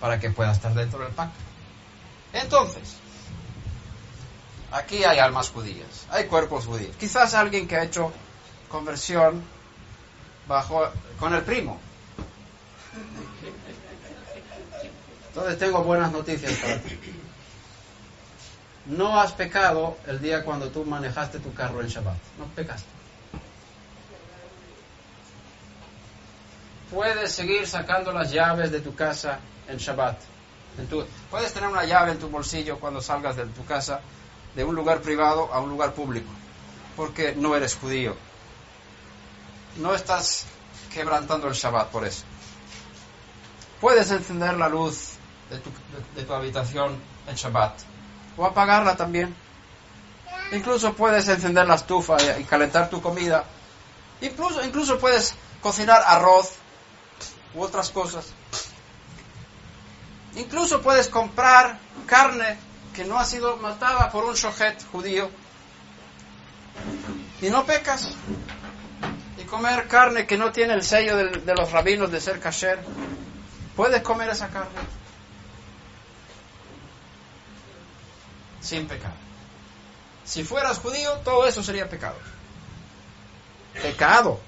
[0.01, 1.39] para que pueda estar dentro del pacto.
[2.33, 2.95] Entonces,
[4.71, 6.95] aquí hay almas judías, hay cuerpos judíos.
[6.99, 8.13] Quizás alguien que ha hecho
[8.69, 9.43] conversión
[10.47, 10.89] bajo
[11.19, 11.79] con el primo.
[15.29, 16.99] Entonces tengo buenas noticias para ti.
[18.87, 22.17] No has pecado el día cuando tú manejaste tu carro en Shabbat.
[22.39, 22.98] No pecaste.
[26.91, 30.19] Puedes seguir sacando las llaves de tu casa en Shabbat.
[31.31, 34.01] puedes tener una llave en tu bolsillo cuando salgas de tu casa
[34.55, 36.31] de un lugar privado a un lugar público,
[36.97, 38.17] porque no eres judío.
[39.77, 40.47] No estás
[40.93, 42.25] quebrantando el Shabbat por eso.
[43.81, 45.13] Puedes encender la luz
[45.51, 45.71] de tu,
[46.17, 47.75] de tu habitación en Shabbat
[48.37, 49.35] o apagarla también.
[50.53, 53.45] Incluso puedes encender la estufa y calentar tu comida.
[54.21, 56.58] Incluso, incluso puedes cocinar arroz
[57.55, 58.27] u otras cosas.
[60.37, 62.59] Incluso puedes comprar carne
[62.95, 65.31] que no ha sido matada por un shohet judío
[67.41, 68.11] y no pecas.
[69.37, 72.81] Y comer carne que no tiene el sello de, los rabinos de ser kasher.
[73.77, 74.81] Puedes comer esa carne
[78.61, 79.13] sin pecar.
[80.25, 82.17] Si fueras judío, todo eso sería pecado.
[83.81, 84.41] Pecado.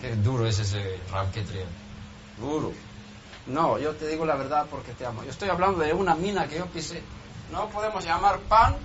[0.00, 1.68] Qué duro es ese ranquetriel.
[2.38, 2.72] Duro.
[3.46, 5.22] No, yo te digo la verdad porque te amo.
[5.24, 7.02] Yo estoy hablando de una mina que yo pisé.
[7.52, 8.76] No podemos llamar pan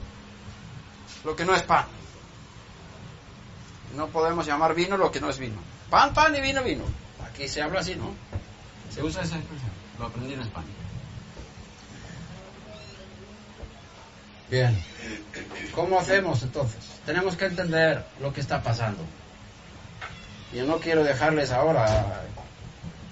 [1.24, 1.86] lo que no es pan.
[3.96, 5.58] No podemos llamar vino lo que no es vino.
[5.90, 6.84] Pan, pan y vino, vino.
[7.26, 8.14] Aquí se habla así, ¿no?
[8.94, 9.72] Se usa esa expresión.
[10.00, 10.68] Lo aprendí en España.
[14.50, 14.84] Bien.
[15.74, 16.80] ¿Cómo hacemos entonces?
[17.06, 19.04] Tenemos que entender lo que está pasando.
[20.54, 22.24] Yo no quiero dejarles ahora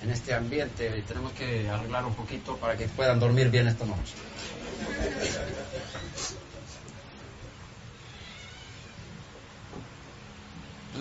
[0.02, 4.14] en este ambiente, tenemos que arreglar un poquito para que puedan dormir bien esta noche.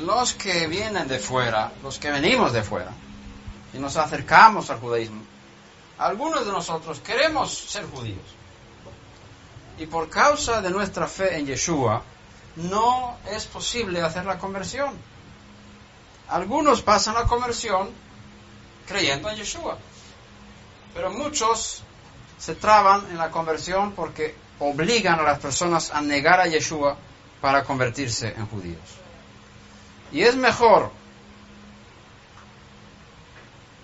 [0.05, 2.93] Los que vienen de fuera, los que venimos de fuera,
[3.75, 5.23] y nos acercamos al judaísmo,
[5.99, 8.19] algunos de nosotros queremos ser judíos.
[9.79, 12.03] Y por causa de nuestra fe en Yeshua,
[12.57, 14.95] no es posible hacer la conversión.
[16.29, 17.91] Algunos pasan la conversión
[18.87, 19.79] creyendo en Yeshua,
[20.95, 21.83] pero muchos
[22.39, 26.97] se traban en la conversión porque obligan a las personas a negar a Yeshua
[27.41, 28.81] para convertirse en judíos.
[30.13, 30.91] Y es mejor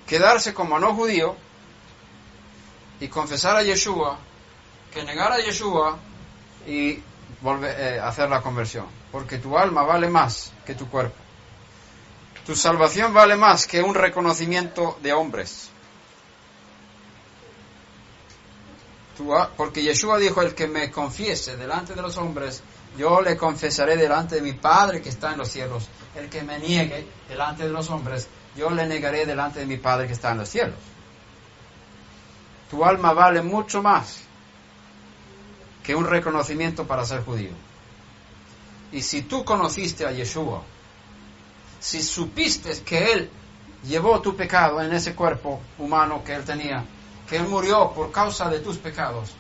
[0.07, 1.36] quedarse como no judío
[3.01, 4.18] y confesar a Yeshua
[4.92, 5.99] que negar a Yeshua
[6.66, 7.03] y
[7.40, 11.24] volver eh, hacer la conversión, porque tu alma vale más que tu cuerpo.
[12.47, 15.70] Tu salvación vale más que un reconocimiento de hombres.
[19.57, 22.62] porque Yeshua dijo, el que me confiese delante de los hombres,
[22.99, 25.88] yo le confesaré delante de mi Padre que está en los cielos.
[26.14, 30.07] El que me niegue delante de los hombres, yo le negaré delante de mi Padre
[30.07, 30.78] que está en los cielos.
[32.70, 34.20] Tu alma vale mucho más
[35.82, 37.53] que un reconocimiento para ser judío.
[38.92, 40.62] Y si tú conociste a Yeshua,
[41.85, 43.30] si supiste que Él
[43.87, 46.82] llevó tu pecado en ese cuerpo humano que Él tenía,
[47.28, 49.32] que Él murió por causa de tus pecados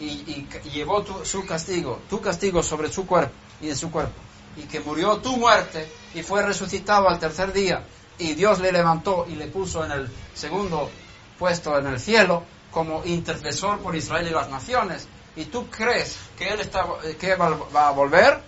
[0.00, 4.14] y, llevó tu, su castigo, tu castigo sobre su cuerpo y en su cuerpo,
[4.56, 7.84] y que murió tu muerte y fue resucitado al tercer día,
[8.18, 10.90] y Dios le levantó y le puso en el segundo
[11.38, 16.48] puesto en el cielo como intercesor por Israel y las naciones, y tú crees que
[16.48, 16.86] Él está,
[17.20, 18.40] que va, va a volver,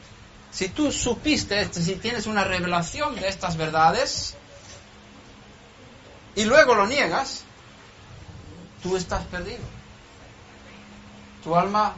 [0.54, 4.36] si tú supiste esto, si tienes una revelación de estas verdades,
[6.36, 7.42] y luego lo niegas,
[8.80, 9.64] tú estás perdido.
[11.42, 11.94] Tu alma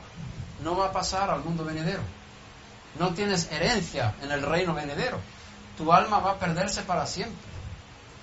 [0.63, 2.01] no va a pasar al mundo venidero.
[2.99, 5.21] No tienes herencia en el reino venidero.
[5.77, 7.37] Tu alma va a perderse para siempre.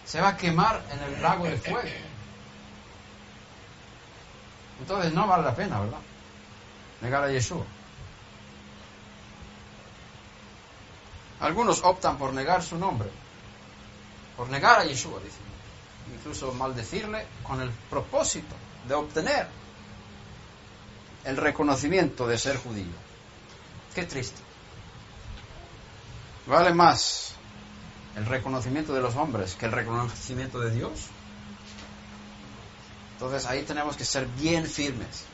[0.03, 1.87] Se va a quemar en el lago de fuego.
[4.79, 5.99] Entonces no vale la pena, ¿verdad?
[7.01, 7.65] Negar a Yeshua.
[11.43, 13.09] Algunos optan por negar su nombre,
[14.37, 15.41] por negar a Yeshua, dicen
[16.15, 18.55] incluso maldecirle con el propósito
[18.87, 19.47] de obtener
[21.25, 22.95] el reconocimiento de ser judío.
[23.93, 24.39] Qué triste.
[26.47, 27.33] Vale más
[28.15, 31.07] el reconocimiento de los hombres que el reconocimiento de Dios.
[33.15, 35.25] Entonces ahí tenemos que ser bien firmes.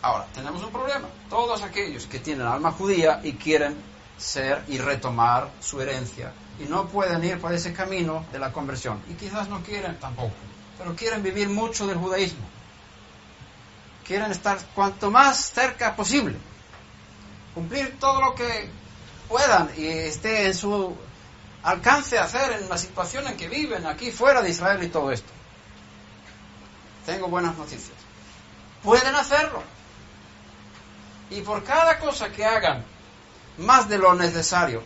[0.00, 1.08] Ahora, tenemos un problema.
[1.28, 3.76] Todos aquellos que tienen alma judía y quieren
[4.20, 9.02] ser y retomar su herencia y no pueden ir por ese camino de la conversión.
[9.08, 10.34] Y quizás no quieren tampoco,
[10.78, 12.46] pero quieren vivir mucho del judaísmo.
[14.06, 16.36] Quieren estar cuanto más cerca posible.
[17.54, 18.68] Cumplir todo lo que
[19.28, 20.94] puedan y esté en su
[21.62, 25.30] alcance hacer en la situación en que viven aquí fuera de Israel y todo esto.
[27.06, 27.96] Tengo buenas noticias.
[28.82, 29.62] Pueden hacerlo.
[31.30, 32.84] Y por cada cosa que hagan
[33.58, 34.82] más de lo necesario,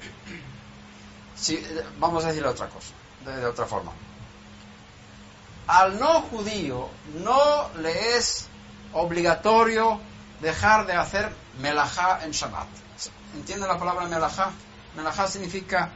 [1.37, 1.65] si,
[1.99, 2.93] vamos a decir otra cosa,
[3.25, 3.93] de, de otra forma.
[5.67, 6.89] Al no judío
[7.23, 8.47] no le es
[8.93, 10.01] obligatorio
[10.41, 12.69] dejar de hacer melajá en Shabbat.
[13.35, 14.51] ¿Entiende la palabra melajá?
[14.97, 15.91] Melajá significa,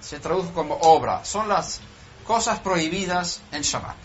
[0.00, 1.80] se traduce como obra, son las
[2.26, 3.96] cosas prohibidas en Shabbat.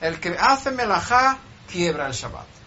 [0.00, 1.38] El que hace melajá
[1.70, 2.57] quiebra el Shabbat.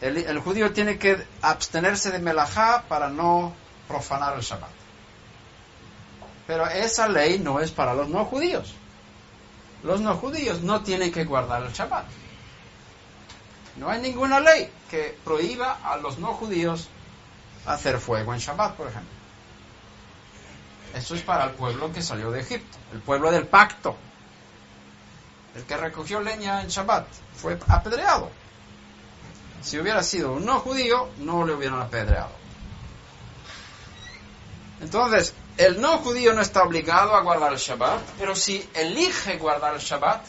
[0.00, 3.52] El, judío tiene que abstenerse de melajá para no
[3.86, 4.70] profanar el Shabbat.
[6.46, 8.74] Pero esa ley no es para los no judíos.
[9.82, 12.06] Los no judíos no tienen que guardar el Shabbat.
[13.76, 16.88] No hay ninguna ley que prohíba a los no judíos
[17.66, 19.20] hacer fuego en Shabbat, por ejemplo.
[20.94, 23.96] Eso es para el pueblo que salió de Egipto, el pueblo del pacto.
[25.54, 28.30] El que recogió leña en Shabbat fue apedreado.
[29.62, 32.30] Si hubiera sido un no judío, no le hubieran apedreado.
[34.80, 39.74] Entonces, el no judío no está obligado a guardar el Shabbat, pero si elige guardar
[39.74, 40.24] el Shabbat,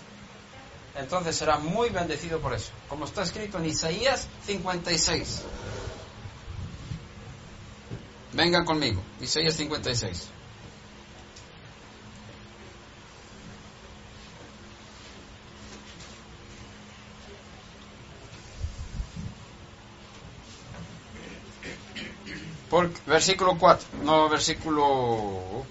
[0.95, 5.43] entonces será muy bendecido por eso, como está escrito en Isaías 56.
[8.33, 10.27] Vengan conmigo, Isaías 56.
[22.71, 25.65] Por, versículo 4, no versículo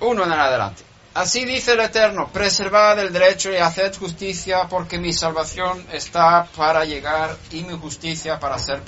[0.00, 0.82] 1 en adelante.
[1.12, 6.86] Así dice el Eterno, preservad el derecho y haced justicia, porque mi salvación está para
[6.86, 8.82] llegar y mi justicia para ser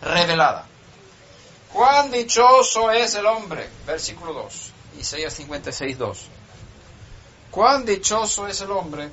[0.00, 0.66] revelada.
[1.70, 6.18] Cuán dichoso es el hombre, versículo 2, Isaías 56, 2.
[7.50, 9.10] Cuán dichoso es el hombre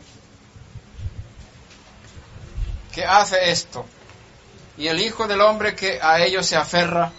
[2.94, 3.86] que hace esto,
[4.78, 7.12] y el Hijo del Hombre que a ello se aferra,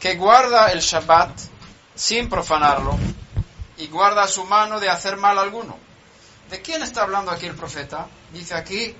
[0.00, 1.30] que guarda el Shabbat
[1.94, 2.98] sin profanarlo
[3.76, 5.76] y guarda su mano de hacer mal alguno.
[6.50, 8.06] ¿De quién está hablando aquí el profeta?
[8.32, 8.94] Dice aquí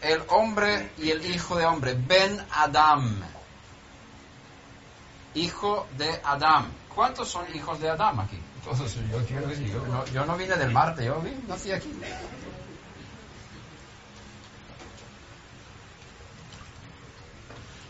[0.00, 3.20] el hombre y el hijo de hombre, Ben Adam.
[5.34, 6.70] Hijo de Adam.
[6.94, 8.38] ¿Cuántos son hijos de Adam aquí?
[8.64, 11.90] Todos, yo, quiero decir, yo, no, yo no vine del Marte, yo nací aquí.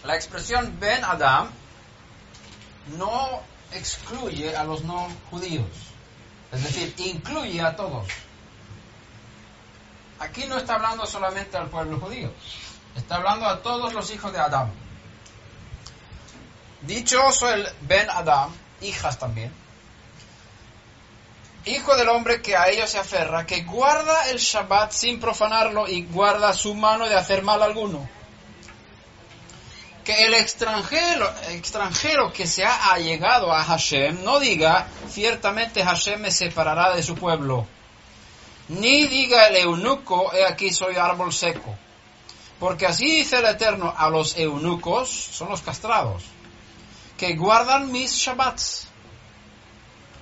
[0.09, 1.51] La expresión Ben Adam
[2.97, 3.43] no
[3.73, 5.69] excluye a los no judíos,
[6.51, 8.09] es decir, incluye a todos.
[10.19, 12.33] Aquí no está hablando solamente al pueblo judío,
[12.97, 14.71] está hablando a todos los hijos de Adam.
[16.81, 18.51] Dichoso el Ben Adam,
[18.81, 19.53] hijas también,
[21.67, 26.07] hijo del hombre que a ellos se aferra, que guarda el Shabbat sin profanarlo y
[26.07, 28.09] guarda su mano de hacer mal alguno.
[30.09, 36.31] Que el extranjero, extranjero que se ha allegado a Hashem no diga, ciertamente Hashem me
[36.31, 37.67] separará de su pueblo.
[38.69, 41.77] Ni diga el eunuco, he aquí soy árbol seco.
[42.59, 46.25] Porque así dice el Eterno a los eunucos, son los castrados,
[47.19, 48.89] que guardan mis Shabbats.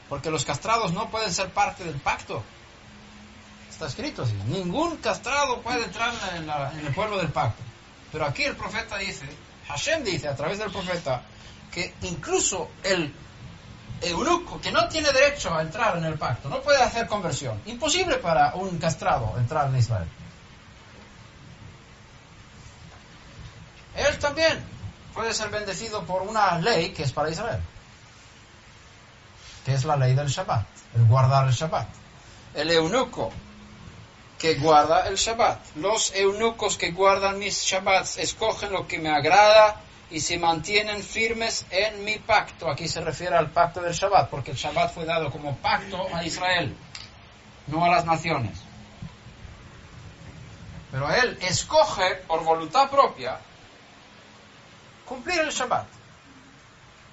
[0.08, 2.42] Porque los castrados no pueden ser parte del pacto.
[3.70, 4.34] Está escrito así.
[4.48, 7.62] Ningún castrado puede entrar en, en el pueblo del pacto.
[8.10, 9.26] Pero aquí el profeta dice,
[9.68, 11.22] Hashem dice a través del profeta,
[11.72, 13.12] que incluso el
[14.00, 17.60] eunuco que no tiene derecho a entrar en el pacto, no puede hacer conversión.
[17.66, 20.08] Imposible para un castrado entrar en Israel.
[23.96, 24.62] Él también
[25.14, 27.60] puede ser bendecido por una ley que es para Israel,
[29.64, 31.88] que es la ley del Shabbat, el guardar el Shabbat.
[32.54, 33.32] El eunuco
[34.38, 35.76] que guarda el Shabbat.
[35.76, 39.80] Los eunucos que guardan mis Shabbats escogen lo que me agrada
[40.10, 42.70] y se mantienen firmes en mi pacto.
[42.70, 46.24] Aquí se refiere al pacto del Shabbat, porque el Shabbat fue dado como pacto a
[46.24, 46.76] Israel,
[47.66, 48.58] no a las naciones.
[50.90, 53.38] Pero él escoge por voluntad propia
[55.04, 55.86] cumplir el Shabbat.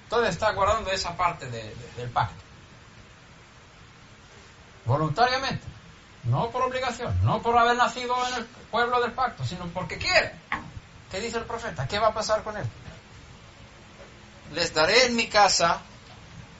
[0.04, 2.42] Entonces está guardando esa parte del pacto.
[4.84, 5.73] Voluntariamente.
[6.24, 10.32] No por obligación, no por haber nacido en el pueblo del pacto, sino porque quiere.
[11.10, 11.86] ¿Qué dice el profeta?
[11.86, 12.66] ¿Qué va a pasar con él?
[14.54, 15.80] Les daré en mi casa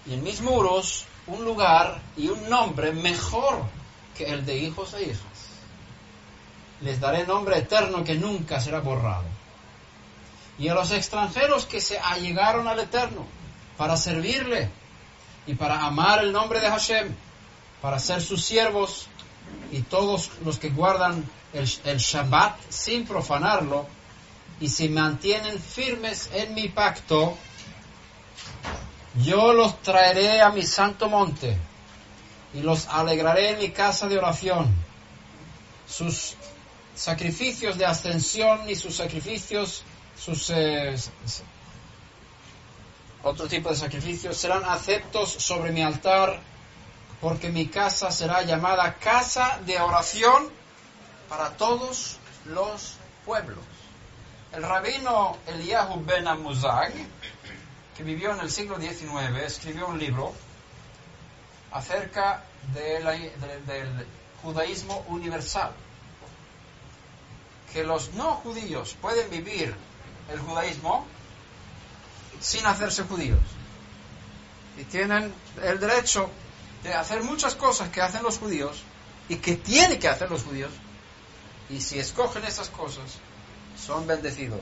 [0.06, 3.64] y en mis muros un lugar y un nombre mejor
[4.16, 5.20] que el de hijos e hijas.
[6.82, 9.24] Les daré nombre eterno que nunca será borrado.
[10.58, 13.26] Y a los extranjeros que se allegaron al Eterno
[13.76, 14.70] para servirle
[15.46, 17.14] y para amar el nombre de Hashem,
[17.82, 19.08] para ser sus siervos,
[19.74, 23.84] y todos los que guardan el, Shabbat sin profanarlo
[24.60, 27.36] y se mantienen firmes en mi pacto,
[29.20, 31.58] yo los traeré a mi santo monte
[32.54, 34.72] y los alegraré en mi casa de oración.
[35.88, 36.34] Sus
[36.94, 39.82] sacrificios de ascensión y sus sacrificios,
[40.16, 40.94] sus eh,
[43.24, 46.53] otro tipo de sacrificios serán aceptos sobre mi altar
[47.24, 50.50] porque mi casa será llamada casa de oración
[51.26, 53.64] para todos los pueblos.
[54.52, 56.92] El rabino Eliyahu Ben Amuzag,
[57.96, 60.34] que vivió en el siglo XIX, escribió un libro
[61.72, 62.44] acerca
[62.74, 64.06] del
[64.42, 65.72] judaísmo universal,
[67.72, 69.74] que los no judíos pueden vivir
[70.30, 71.06] el judaísmo
[72.38, 73.40] sin hacerse judíos
[74.76, 76.28] y tienen el derecho
[76.84, 78.82] de hacer muchas cosas que hacen los judíos
[79.28, 80.70] y que tienen que hacer los judíos.
[81.70, 83.16] Y si escogen esas cosas,
[83.76, 84.60] son bendecidos.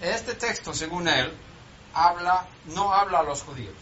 [0.00, 1.32] Este texto, según él,
[1.92, 3.74] habla, no habla a los judíos.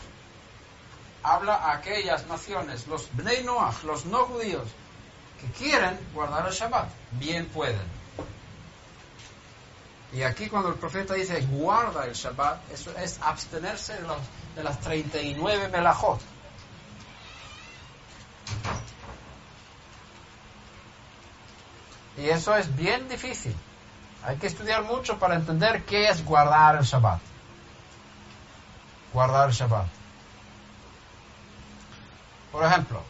[1.22, 4.66] Habla a aquellas naciones, los Bnei Noach, los no judíos,
[5.38, 6.88] que quieren guardar el Shabbat.
[7.12, 7.98] Bien pueden.
[10.14, 14.08] Y aquí cuando el profeta dice guarda el Shabbat, eso es abstenerse de,
[14.56, 16.18] de las 39 melajot
[22.16, 23.54] Y eso es bien difícil.
[24.24, 27.20] Hay que estudiar mucho para entender qué es guardar el Shabbat.
[29.12, 29.86] Guardar el Shabbat.
[32.50, 33.02] Por ejemplo,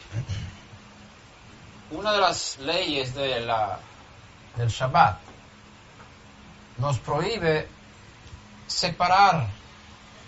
[1.90, 3.78] una de las leyes de la,
[4.56, 5.18] del Shabbat
[6.76, 7.66] nos prohíbe
[8.66, 9.46] separar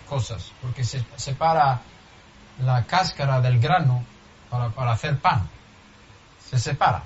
[0.09, 1.81] cosas, porque se separa
[2.63, 4.03] la cáscara del grano
[4.51, 5.49] para, para hacer pan.
[6.49, 7.01] Se separa.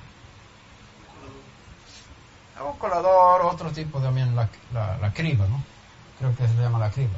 [2.59, 5.63] Un colador, otro tipo también, la, la, criba, ¿no?
[6.17, 7.13] Creo que se llama la criba.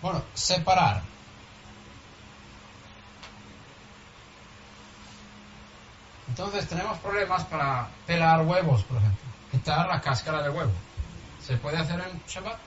[0.00, 1.02] Bueno, separar.
[6.28, 9.24] Entonces tenemos problemas para pelar huevos, por ejemplo.
[9.50, 10.72] Quitar la cáscara del huevo.
[11.44, 12.58] ¿Se puede hacer en Shabbat?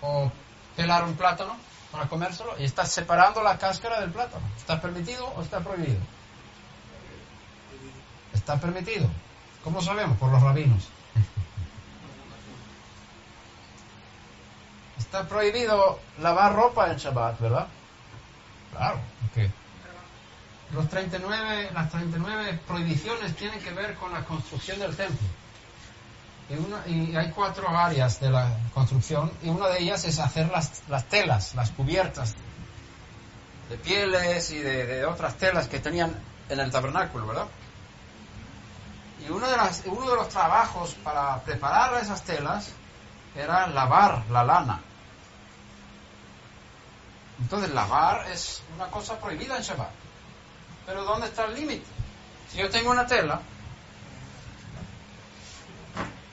[0.00, 0.30] O
[0.76, 1.56] pelar un plátano
[1.90, 4.46] para comérselo y estás separando la cáscara del plátano.
[4.56, 6.00] ¿Está permitido o está prohibido?
[8.34, 9.08] Está permitido.
[9.64, 10.16] ¿Cómo sabemos?
[10.18, 10.88] Por los rabinos.
[14.98, 17.66] Está prohibido lavar ropa en Shabbat, ¿verdad?
[18.72, 19.50] Claro, porque
[20.72, 25.26] los 39, las 39 prohibiciones tienen que ver con la construcción del templo.
[26.48, 31.04] Y, hay cuatro áreas de la construcción y una de ellas es hacer las, las
[31.04, 32.34] telas, las cubiertas
[33.68, 36.14] de pieles y de, otras telas que tenían
[36.48, 37.46] en el tabernáculo, ¿verdad?
[39.26, 42.70] Y uno de, las, uno de los trabajos para preparar esas telas
[43.34, 44.80] era lavar la lana.
[47.40, 49.90] Entonces lavar es una cosa prohibida en Shabbat.
[50.86, 51.84] Pero ¿dónde está el límite?
[52.50, 53.42] Si yo tengo una tela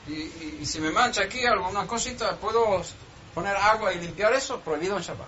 [0.07, 2.82] y, y si me mancha aquí alguna cosita, ¿puedo
[3.34, 4.60] poner agua y limpiar eso?
[4.60, 5.27] Prohibido en Shabbat.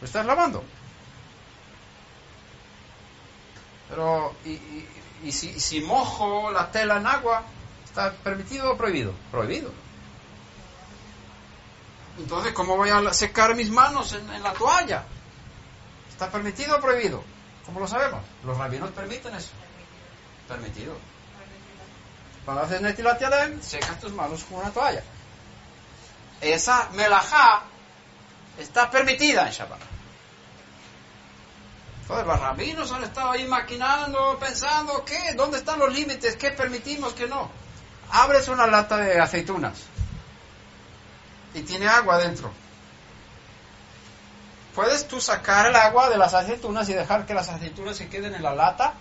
[0.00, 0.62] ¿Lo estás lavando?
[3.88, 4.88] Pero, ¿y, y,
[5.24, 7.42] y si, si mojo la tela en agua,
[7.84, 9.12] está permitido o prohibido?
[9.30, 9.72] Prohibido.
[12.18, 15.04] Entonces, ¿cómo voy a secar mis manos en, en la toalla?
[16.08, 17.22] ¿Está permitido o prohibido?
[17.66, 18.20] ¿Cómo lo sabemos?
[18.44, 19.50] Los rabinos permiten eso.
[20.48, 20.94] Permitido.
[22.50, 25.04] Cuando haces netilat yadayim, secas tus manos con una toalla.
[26.40, 27.62] Esa melajá
[28.58, 29.78] está permitida en Shabbat.
[32.02, 35.34] Entonces los rabinos han estado ahí maquinando, pensando, ¿qué?
[35.34, 36.34] ¿Dónde están los límites?
[36.34, 37.48] ¿Qué permitimos, qué no?
[38.10, 39.82] Abres una lata de aceitunas
[41.54, 42.50] y tiene agua dentro.
[44.74, 48.34] ¿Puedes tú sacar el agua de las aceitunas y dejar que las aceitunas se queden
[48.34, 48.94] en la lata?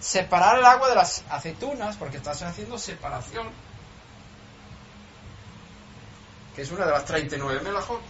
[0.00, 3.48] Separar el agua de las aceitunas, porque estás haciendo separación,
[6.54, 8.00] que es una de las 39 melajot.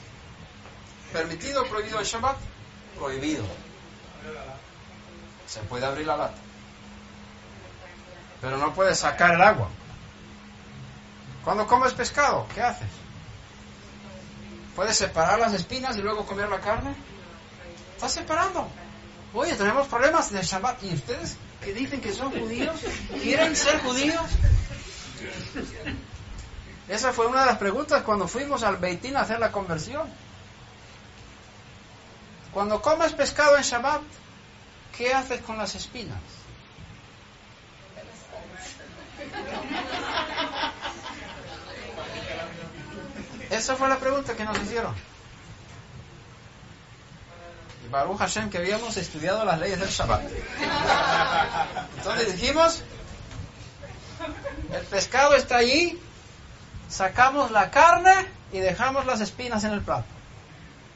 [1.12, 2.36] ¿Permitido prohibido en Shabbat?
[2.96, 3.44] Prohibido.
[5.46, 6.36] Se puede abrir la lata.
[8.40, 9.68] Pero no puedes sacar el agua.
[11.44, 12.88] Cuando comes pescado, ¿qué haces?
[14.76, 16.94] ¿Puedes separar las espinas y luego comer la carne?
[17.94, 18.68] Estás separando.
[19.34, 20.82] Oye, tenemos problemas de Shabbat.
[20.84, 22.80] ¿Y ustedes que dicen que son judíos?
[23.22, 24.26] ¿Quieren ser judíos?
[26.88, 30.08] Esa fue una de las preguntas cuando fuimos al Beitín a hacer la conversión.
[32.52, 34.02] Cuando comes pescado en Shabbat,
[34.96, 36.18] ¿qué haces con las espinas?
[43.50, 44.94] Esa fue la pregunta que nos hicieron.
[47.90, 50.22] Baruch Hashem que habíamos estudiado las leyes del Shabbat.
[51.96, 52.82] Entonces dijimos,
[54.72, 56.00] el pescado está allí,
[56.88, 60.06] sacamos la carne y dejamos las espinas en el plato.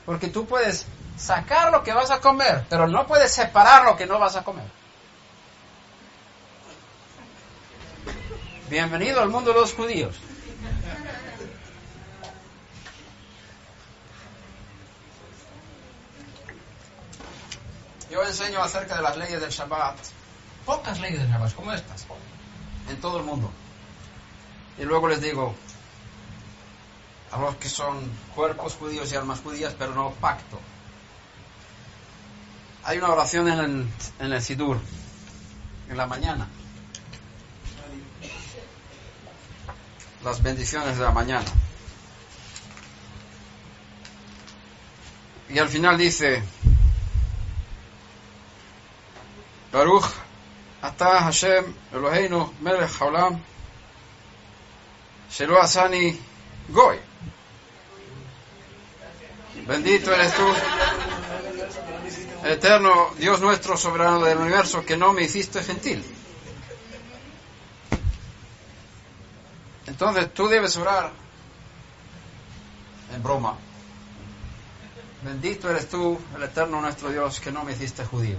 [0.04, 0.86] Porque tú puedes
[1.16, 4.44] sacar lo que vas a comer, pero no puedes separar lo que no vas a
[4.44, 4.66] comer.
[8.68, 10.16] Bienvenido al mundo de los judíos.
[18.12, 19.96] Yo enseño acerca de las leyes del Shabbat,
[20.66, 22.04] pocas leyes del Shabbat, como estas,
[22.90, 23.50] en todo el mundo.
[24.78, 25.54] Y luego les digo,
[27.30, 27.98] a los que son
[28.34, 30.60] cuerpos judíos y almas judías, pero no pacto.
[32.84, 34.78] Hay una oración en el, en el Sidur,
[35.88, 36.46] en la mañana.
[40.22, 41.46] Las bendiciones de la mañana.
[45.48, 46.42] Y al final dice,
[49.72, 50.04] Baruch
[50.82, 53.40] Ata Hashem Eloheinu Melech Haolam
[55.30, 55.56] Shelo
[56.68, 56.98] Goy.
[59.66, 60.44] Bendito eres tú,
[62.44, 66.04] eterno Dios nuestro, soberano del universo, que no me hiciste gentil.
[69.86, 71.12] Entonces tú debes orar
[73.14, 73.56] en broma.
[75.22, 78.38] Bendito eres tú, el eterno nuestro Dios, que no me hiciste judío.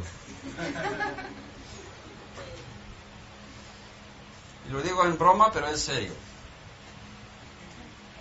[4.67, 6.13] Y lo digo en broma, pero en serio.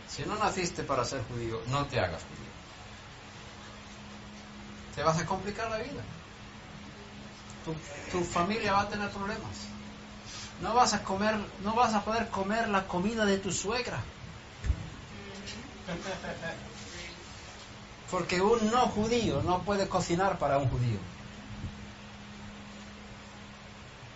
[0.09, 2.53] Si no naciste para ser judío, no te hagas judío.
[4.94, 6.03] Te vas a complicar la vida.
[7.65, 7.74] Tu,
[8.11, 9.69] tu, familia va a tener problemas.
[10.61, 14.01] No vas a comer, no vas a poder comer la comida de tu suegra.
[18.11, 20.99] Porque un no judío no puede cocinar para un judío.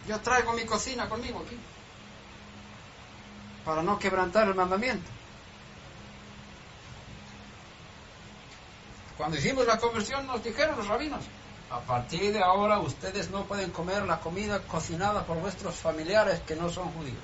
[0.06, 1.58] Yo traigo mi cocina conmigo aquí.
[3.64, 5.10] Para no quebrantar el mandamiento.
[9.16, 11.24] Cuando hicimos la conversión nos dijeron los rabinos,
[11.70, 16.54] a partir de ahora ustedes no pueden comer la comida cocinada por vuestros familiares que
[16.54, 17.16] no son judíos.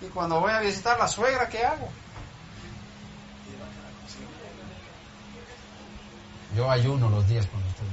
[0.00, 1.88] Y cuando voy a visitar la suegra, ¿qué hago?
[6.56, 7.86] Yo ayuno los días cuando estoy.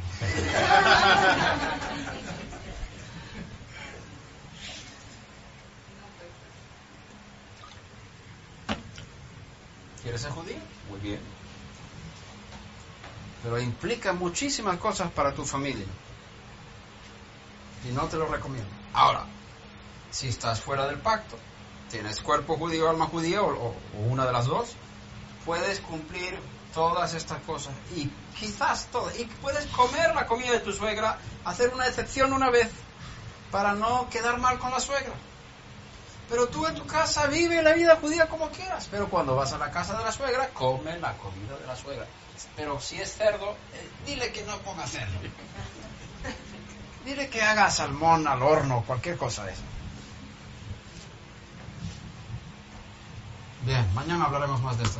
[10.01, 10.55] ¿Quieres ser judío?
[10.89, 11.19] Muy bien.
[13.43, 15.85] Pero implica muchísimas cosas para tu familia.
[17.87, 18.69] Y no te lo recomiendo.
[18.93, 19.25] Ahora,
[20.09, 21.37] si estás fuera del pacto,
[21.91, 23.75] tienes cuerpo judío, alma judía o, o
[24.09, 24.69] una de las dos,
[25.45, 26.39] puedes cumplir
[26.77, 28.07] todas estas cosas y
[28.39, 32.69] quizás todo, y puedes comer la comida de tu suegra, hacer una excepción una vez
[33.49, 35.13] para no quedar mal con la suegra.
[36.29, 38.87] Pero tú en tu casa vive la vida judía como quieras.
[38.91, 42.05] Pero cuando vas a la casa de la suegra, come la comida de la suegra.
[42.55, 45.17] Pero si es cerdo, eh, dile que no ponga cerdo.
[47.05, 49.63] dile que haga salmón al horno, cualquier cosa de eso.
[53.63, 54.99] Bien, mañana hablaremos más de esto.